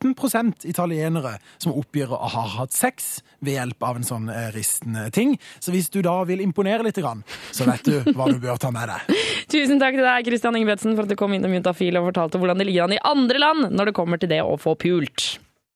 [0.03, 5.09] 13 italienere som oppgir å ha hatt sex ved hjelp av en sånn eh, ristende
[5.14, 5.36] ting.
[5.62, 8.90] Så hvis du da vil imponere litt, så vet du hva du bør ta med
[8.90, 9.22] deg.
[9.53, 12.42] Tusen takk til deg, Christian Ingebretsen, for at du kom inn og Juntafil og fortalte
[12.42, 15.32] hvordan det ligger an i andre land når det kommer til det å få pult.